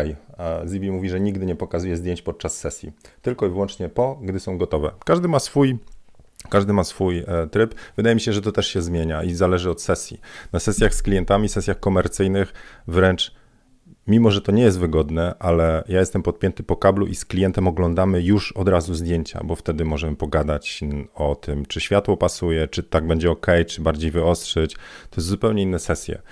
[0.66, 2.92] Zibi mówi, że nigdy nie pokazuje zdjęć podczas sesji,
[3.22, 4.90] tylko i wyłącznie po, gdy są gotowe.
[5.04, 5.78] Każdy ma swój
[6.48, 7.74] każdy ma swój e, tryb.
[7.96, 10.20] Wydaje mi się, że to też się zmienia i zależy od sesji.
[10.52, 12.52] Na sesjach z klientami, sesjach komercyjnych
[12.86, 13.34] wręcz
[14.06, 17.68] mimo że to nie jest wygodne, ale ja jestem podpięty po kablu i z klientem
[17.68, 20.80] oglądamy już od razu zdjęcia, bo wtedy możemy pogadać
[21.14, 24.74] o tym, czy światło pasuje, czy tak będzie ok, czy bardziej wyostrzyć.
[25.10, 26.22] To jest zupełnie inne sesje.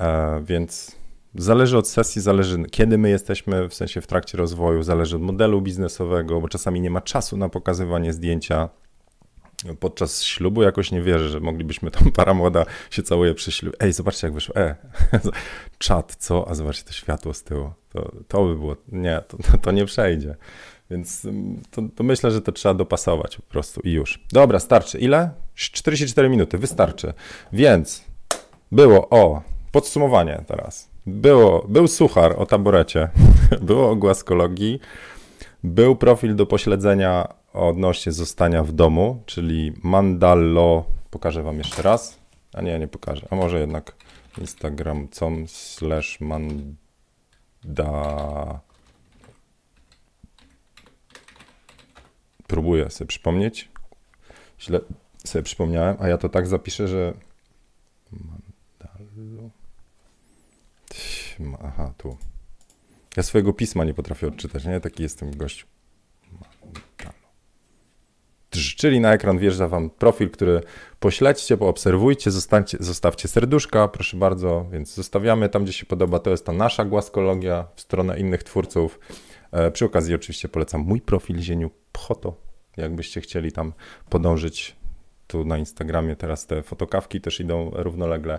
[0.00, 0.96] E, więc
[1.34, 5.62] zależy od sesji, zależy kiedy my jesteśmy, w sensie w trakcie rozwoju, zależy od modelu
[5.62, 8.68] biznesowego, bo czasami nie ma czasu na pokazywanie zdjęcia
[9.80, 13.76] podczas ślubu jakoś nie wierzę, że moglibyśmy tam para młoda się całuje przy ślubie.
[13.80, 14.56] Ej, zobaczcie jak wyszło.
[14.56, 14.76] E,
[15.78, 16.48] czat, co?
[16.48, 17.70] A zobaczcie to światło z tyłu.
[17.92, 20.36] To, to by było, nie, to, to nie przejdzie.
[20.90, 24.24] Więc mm, to, to, myślę, że to trzeba dopasować po prostu i już.
[24.32, 24.98] Dobra, starczy.
[24.98, 25.30] Ile?
[25.54, 27.12] 44 minuty, wystarczy.
[27.52, 28.04] Więc
[28.72, 29.42] było o,
[29.72, 30.90] podsumowanie teraz.
[31.06, 33.08] Było, był suchar o taborecie,
[33.62, 34.80] było o głaskologii,
[35.64, 42.18] był profil do pośledzenia odnośnie zostania w domu, czyli Mandallo, pokażę wam jeszcze raz,
[42.52, 43.94] a nie, nie pokażę, a może jednak
[44.38, 46.80] instagram.com slash manda
[52.46, 53.68] próbuję sobie przypomnieć,
[54.60, 54.80] źle
[55.24, 57.14] sobie przypomniałem, a ja to tak zapiszę, że
[58.12, 59.50] Mandallo.
[61.64, 62.16] Aha, tu.
[63.16, 64.80] Ja swojego pisma nie potrafię odczytać, nie?
[64.80, 65.30] Taki jestem
[68.76, 70.60] Czyli na ekran wjeżdża wam profil, który
[71.00, 76.18] pośledźcie, poobserwujcie, zostańcie, zostawcie serduszka, proszę bardzo, więc zostawiamy tam, gdzie się podoba.
[76.18, 78.98] To jest ta nasza głaskologia w stronę innych twórców.
[79.52, 82.36] E, przy okazji oczywiście polecam mój profil Zieniu Pchoto,
[82.76, 83.72] jakbyście chcieli tam
[84.10, 84.76] podążyć.
[85.26, 88.38] Tu na Instagramie teraz te fotokawki też idą równolegle.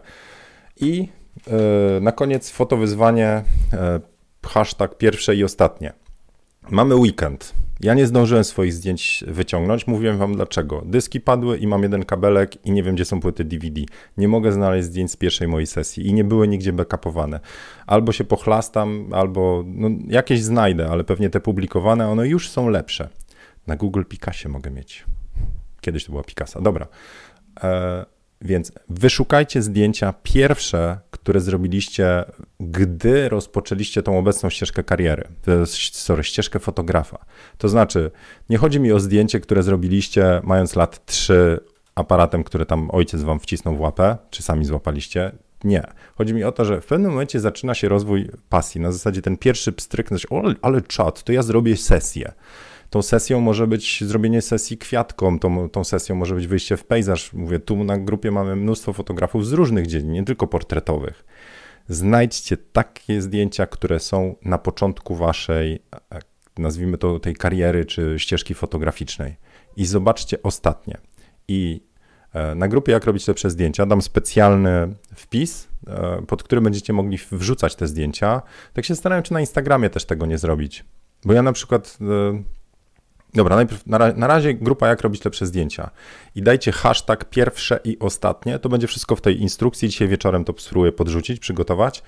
[0.78, 1.08] I
[1.48, 3.44] e, na koniec fotowyzwanie,
[3.74, 4.00] e,
[4.46, 5.94] hashtag pierwsze i ostatnie.
[6.70, 7.54] Mamy weekend.
[7.80, 9.88] Ja nie zdążyłem swoich zdjęć wyciągnąć.
[9.88, 10.82] Mówiłem wam dlaczego.
[10.86, 13.82] Dyski padły i mam jeden kabelek i nie wiem, gdzie są płyty DVD.
[14.18, 17.40] Nie mogę znaleźć zdjęć z pierwszej mojej sesji i nie były nigdzie backupowane.
[17.88, 23.10] Albo się pochlastam, albo no, jakieś znajdę, ale pewnie te publikowane, one już są lepsze.
[23.68, 25.06] Na Google Picassie mogę mieć.
[25.82, 26.62] Kiedyś to była Picasa.
[26.62, 26.88] Dobra.
[27.64, 28.06] E,
[28.42, 32.26] więc wyszukajcie zdjęcia pierwsze, które zrobiliście,
[32.60, 35.28] gdy rozpoczęliście tą obecną ścieżkę kariery,
[35.68, 37.26] sorry, ścieżkę fotografa.
[37.58, 38.12] To znaczy,
[38.50, 41.60] nie chodzi mi o zdjęcie, które zrobiliście mając lat 3
[41.96, 45.32] aparatem, który tam ojciec wam wcisnął w łapę, czy sami złapaliście.
[45.64, 45.84] Nie.
[46.16, 48.82] Chodzi mi o to, że w pewnym momencie zaczyna się rozwój pasji.
[48.82, 52.32] Na zasadzie ten pierwszy pstryk, znaczy, o, ale czat, to ja zrobię sesję.
[52.90, 57.34] Tą sesją może być zrobienie sesji kwiatką, tą, tą sesją może być wyjście w pejzaż.
[57.34, 61.26] Mówię, tu na grupie mamy mnóstwo fotografów z różnych dziedzin, nie tylko portretowych.
[61.90, 65.80] Znajdźcie takie zdjęcia, które są na początku waszej,
[66.12, 66.20] e,
[66.58, 69.36] nazwijmy to tej kariery czy ścieżki fotograficznej
[69.78, 70.98] i zobaczcie ostatnie.
[71.48, 71.82] I
[72.34, 77.20] e, na grupie Jak robić lepsze zdjęcia dam specjalny wpis, e, pod którym będziecie mogli
[77.32, 78.42] wrzucać te zdjęcia.
[78.74, 80.86] Tak się zastanawiam, czy na Instagramie też tego nie zrobić.
[81.26, 81.98] Bo ja na przykład
[83.36, 85.90] Dobra, najpierw na, na, razie grupa jak robić lepsze zdjęcia.
[86.36, 88.60] I dajcie hashtag pierwsze i ostatnie.
[88.60, 89.90] To będzie wszystko w tej instrukcji.
[89.90, 92.04] Dzisiaj wieczorem to spróbuję podrzucić, przygotować.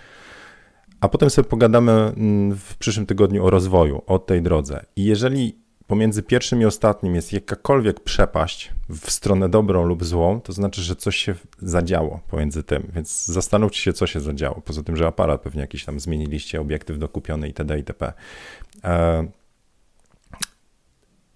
[1.01, 4.85] A potem sobie pogadamy mm, w przyszłym tygodniu o rozwoju, o tej drodze.
[4.95, 5.55] I jeżeli
[5.87, 10.95] pomiędzy pierwszym i ostatnim jest jakakolwiek przepaść w stronę dobrą lub złą, to znaczy, że
[10.95, 12.91] coś się zadziało pomiędzy tym.
[12.95, 14.61] Więc zastanówcie się, co się zadziało.
[14.61, 17.77] Poza tym, że aparat pewnie jakiś tam zmieniliście, obiektyw dokupiony itd.
[17.77, 18.13] itp.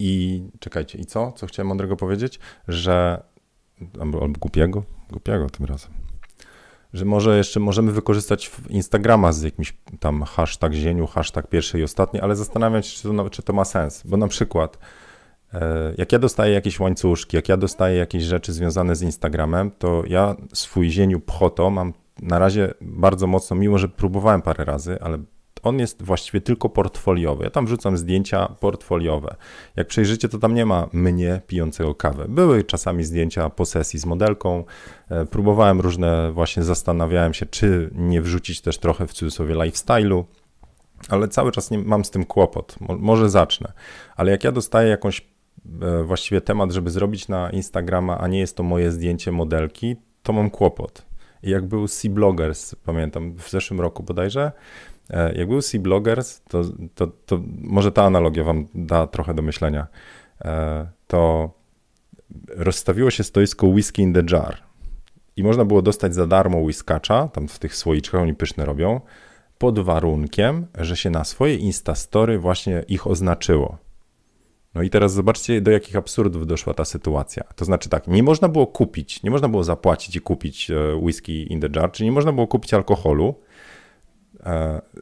[0.02, 1.32] I czekajcie, i co?
[1.32, 2.40] Co chciałem mądrego powiedzieć?
[2.68, 3.24] Że.
[4.00, 4.84] Albo głupiego?
[5.12, 5.92] Głupiego tym razem.
[6.94, 12.20] Że może jeszcze możemy wykorzystać Instagrama z jakimś tam hashtag zieniu, hashtag pierwszy i ostatni,
[12.20, 14.04] ale zastanawiam się, czy to, czy to ma sens.
[14.06, 14.78] Bo na przykład,
[15.54, 20.04] e, jak ja dostaję jakieś łańcuszki, jak ja dostaję jakieś rzeczy związane z Instagramem, to
[20.08, 25.18] ja swój zieniu pchoto mam na razie bardzo mocno, mimo że próbowałem parę razy, ale
[25.64, 27.44] on jest właściwie tylko portfoliowy.
[27.44, 29.36] Ja tam wrzucam zdjęcia portfoliowe.
[29.76, 32.26] Jak przejrzycie, to tam nie ma mnie pijącego kawę.
[32.30, 34.64] Były czasami zdjęcia po sesji z modelką.
[35.10, 40.24] E, próbowałem różne, właśnie zastanawiałem się, czy nie wrzucić też trochę w cudzysłowie lifestyle'u,
[41.10, 42.76] ale cały czas nie, mam z tym kłopot.
[43.00, 43.74] Może zacznę.
[44.16, 45.22] Ale jak ja dostaję jakąś
[45.82, 50.34] e, właściwie temat, żeby zrobić na Instagrama, a nie jest to moje zdjęcie modelki, to
[50.34, 51.06] mam kłopot.
[51.44, 54.52] I jak był Sea Bloggers, pamiętam, w zeszłym roku bodajże,
[55.36, 56.64] jak był Sea Bloggers, to,
[56.96, 59.88] to, to może ta analogia wam da trochę do myślenia.
[60.46, 61.52] E, to
[62.48, 64.58] rozstawiło się stoisko Whisky in the Jar
[65.36, 69.02] i można było dostać za darmo whiskacza, tam w tych słoiczkach oni pyszne robią,
[69.58, 73.78] pod warunkiem, że się na swoje Instastory właśnie ich oznaczyło.
[74.76, 77.44] No i teraz zobaczcie, do jakich absurdów doszła ta sytuacja.
[77.56, 81.54] To znaczy tak, nie można było kupić, nie można było zapłacić i kupić e, whisky
[81.54, 83.51] in the jar, czyli nie można było kupić alkoholu, E,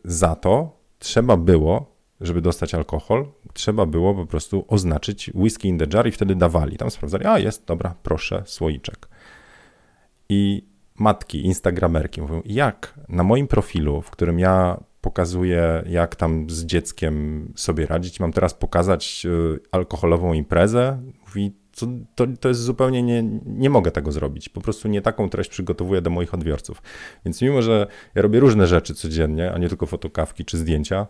[0.04, 5.86] za to trzeba było, żeby dostać alkohol, trzeba było po prostu oznaczyć whisky in the
[5.94, 6.78] jar i wtedy dawali.
[6.78, 9.08] Tam sprawdzali, a jest, dobra, proszę, słoiczek.
[10.30, 16.66] I matki, instagramerki mówią, jak na moim profilu, w którym ja pokazuję, jak tam z
[16.66, 19.30] dzieckiem sobie radzić, mam teraz pokazać e,
[19.72, 21.02] alkoholową imprezę?
[21.28, 24.50] Mówi, to, to, to jest zupełnie nie, nie mogę tego zrobić.
[24.50, 26.82] Po prostu nie taką treść przygotowuję do moich odbiorców.
[27.26, 31.08] Więc mimo, że ja robię różne rzeczy codziennie, a nie tylko fotokawki czy zdjęcia,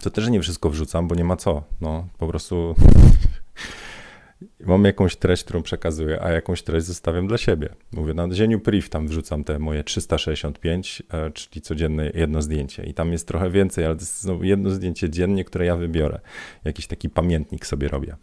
[0.00, 1.62] to też nie wszystko wrzucam, bo nie ma co.
[1.80, 2.74] No, po prostu
[4.66, 7.68] mam jakąś treść, którą przekazuję, a jakąś treść zostawiam dla siebie.
[7.92, 12.84] Mówię, na dzieniu priv tam wrzucam te moje 365, e, czyli codzienne jedno zdjęcie.
[12.84, 16.20] I tam jest trochę więcej, ale to jest jedno zdjęcie dziennie, które ja wybiorę.
[16.64, 18.16] Jakiś taki pamiętnik sobie robię.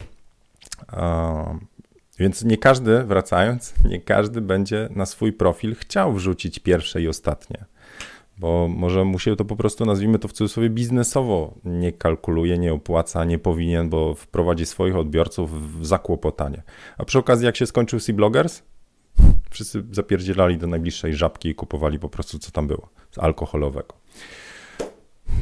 [2.18, 7.64] Więc nie każdy, wracając, nie każdy będzie na swój profil chciał wrzucić pierwsze i ostatnie
[8.40, 12.72] bo może mu się to po prostu, nazwijmy to w cudzysłowie, biznesowo nie kalkuluje, nie
[12.72, 16.62] opłaca, nie powinien, bo wprowadzi swoich odbiorców w zakłopotanie.
[16.98, 18.62] A przy okazji, jak się skończył Sea Bloggers,
[19.50, 23.94] wszyscy zapierdzielali do najbliższej żabki i kupowali po prostu, co tam było, z alkoholowego.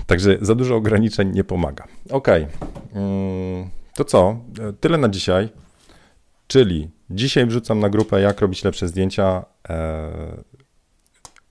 [0.06, 1.84] Także za dużo ograniczeń nie pomaga.
[2.10, 2.28] Ok,
[3.98, 4.40] to co?
[4.80, 5.48] Tyle na dzisiaj.
[6.46, 9.44] Czyli dzisiaj wrzucam na grupę, jak robić lepsze zdjęcia.
[9.68, 10.42] E,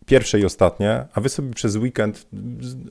[0.05, 2.27] pierwsze i ostatnie, a wy sobie przez weekend,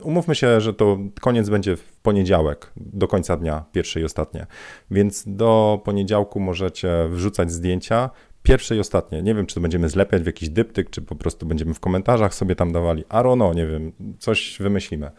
[0.01, 4.45] umówmy się, że to koniec będzie w poniedziałek, do końca dnia, pierwsze i ostatnie.
[4.91, 8.09] Więc do poniedziałku możecie wrzucać zdjęcia,
[8.43, 9.21] pierwsze i ostatnie.
[9.21, 12.33] Nie wiem, czy to będziemy zlepiać w jakiś dyptyk, czy po prostu będziemy w komentarzach
[12.33, 13.03] sobie tam dawali.
[13.09, 15.11] Arono, nie wiem, coś wymyślimy.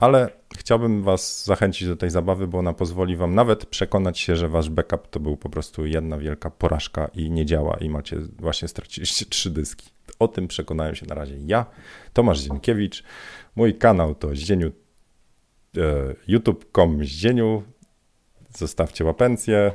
[0.00, 4.48] Ale chciałbym Was zachęcić do tej zabawy, bo ona pozwoli Wam nawet przekonać się, że
[4.48, 8.68] Wasz backup to był po prostu jedna wielka porażka i nie działa, i macie właśnie
[8.68, 9.90] straciliście trzy dyski.
[10.18, 11.66] O tym przekonałem się na razie ja,
[12.12, 13.04] Tomasz Zienkiewicz.
[13.56, 14.72] Mój kanał to Zdzieniu,
[15.76, 17.62] e, youtube.com Zdzieniu.
[18.56, 19.72] Zostawcie łapencję.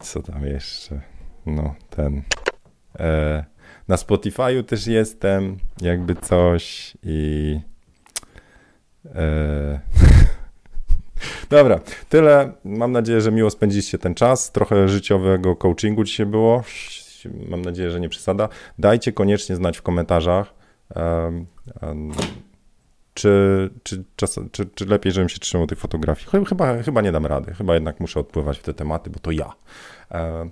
[0.00, 1.00] Co tam jeszcze?
[1.46, 2.22] No, ten.
[2.98, 3.44] E,
[3.88, 7.60] na Spotify'u też jestem, jakby coś i
[11.50, 12.52] Dobra, tyle.
[12.64, 14.52] Mam nadzieję, że miło spędziliście ten czas.
[14.52, 16.62] Trochę życiowego coachingu dzisiaj było
[17.48, 18.48] mam nadzieję, że nie przesada.
[18.78, 20.54] Dajcie koniecznie znać w komentarzach,
[23.14, 24.04] czy, czy,
[24.52, 26.46] czy, czy lepiej, żebym się trzymał tych fotografii.
[26.46, 29.52] Chyba, chyba nie dam rady, chyba jednak muszę odpływać w te tematy, bo to ja.
[30.10, 30.50] Um,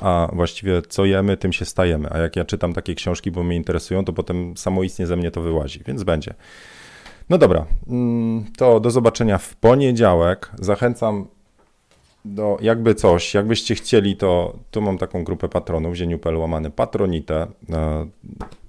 [0.00, 2.12] a właściwie co jemy, tym się stajemy.
[2.12, 5.40] A jak ja czytam takie książki, bo mnie interesują, to potem samoistnie ze mnie to
[5.40, 6.34] wyłazi, więc będzie.
[7.30, 10.50] No dobra, mm, to do zobaczenia w poniedziałek.
[10.58, 11.26] Zachęcam
[12.24, 17.46] do jakby coś, jakbyście chcieli, to tu mam taką grupę patronów, zieniu.pl łamany patronite.
[17.70, 18.06] E,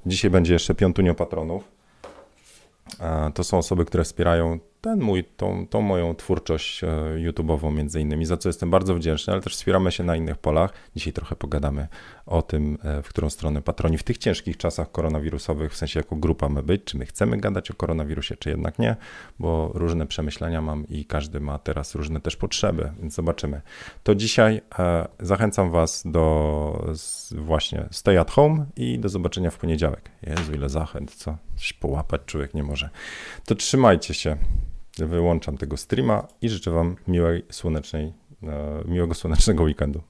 [0.05, 1.63] dzisiaj będzie jeszcze piątunio patronów.
[2.99, 8.01] E, to są osoby, które wspierają ten mój, tą, tą moją twórczość e, YouTube'ową między
[8.01, 10.73] innymi, za co jestem bardzo wdzięczny, ale też wspieramy się na innych polach.
[10.95, 11.87] Dzisiaj trochę pogadamy
[12.25, 16.15] o tym, e, w którą stronę patroni w tych ciężkich czasach koronawirusowych, w sensie jako
[16.15, 18.95] grupa my być, czy my chcemy gadać o koronawirusie, czy jednak nie,
[19.39, 23.61] bo różne przemyślenia mam i każdy ma teraz różne też potrzeby, więc zobaczymy.
[24.03, 26.93] To dzisiaj e, zachęcam Was do
[27.31, 30.09] właśnie stay at home i do zobaczenia w poniedziałek.
[30.23, 31.37] Jezu, ile zachęt, co?
[31.79, 32.89] Połapać człowiek nie może.
[33.45, 34.37] To trzymajcie się
[35.07, 40.01] wyłączam tego streama i życzę Wam miłej, słonecznej, e, miłego słonecznego weekendu.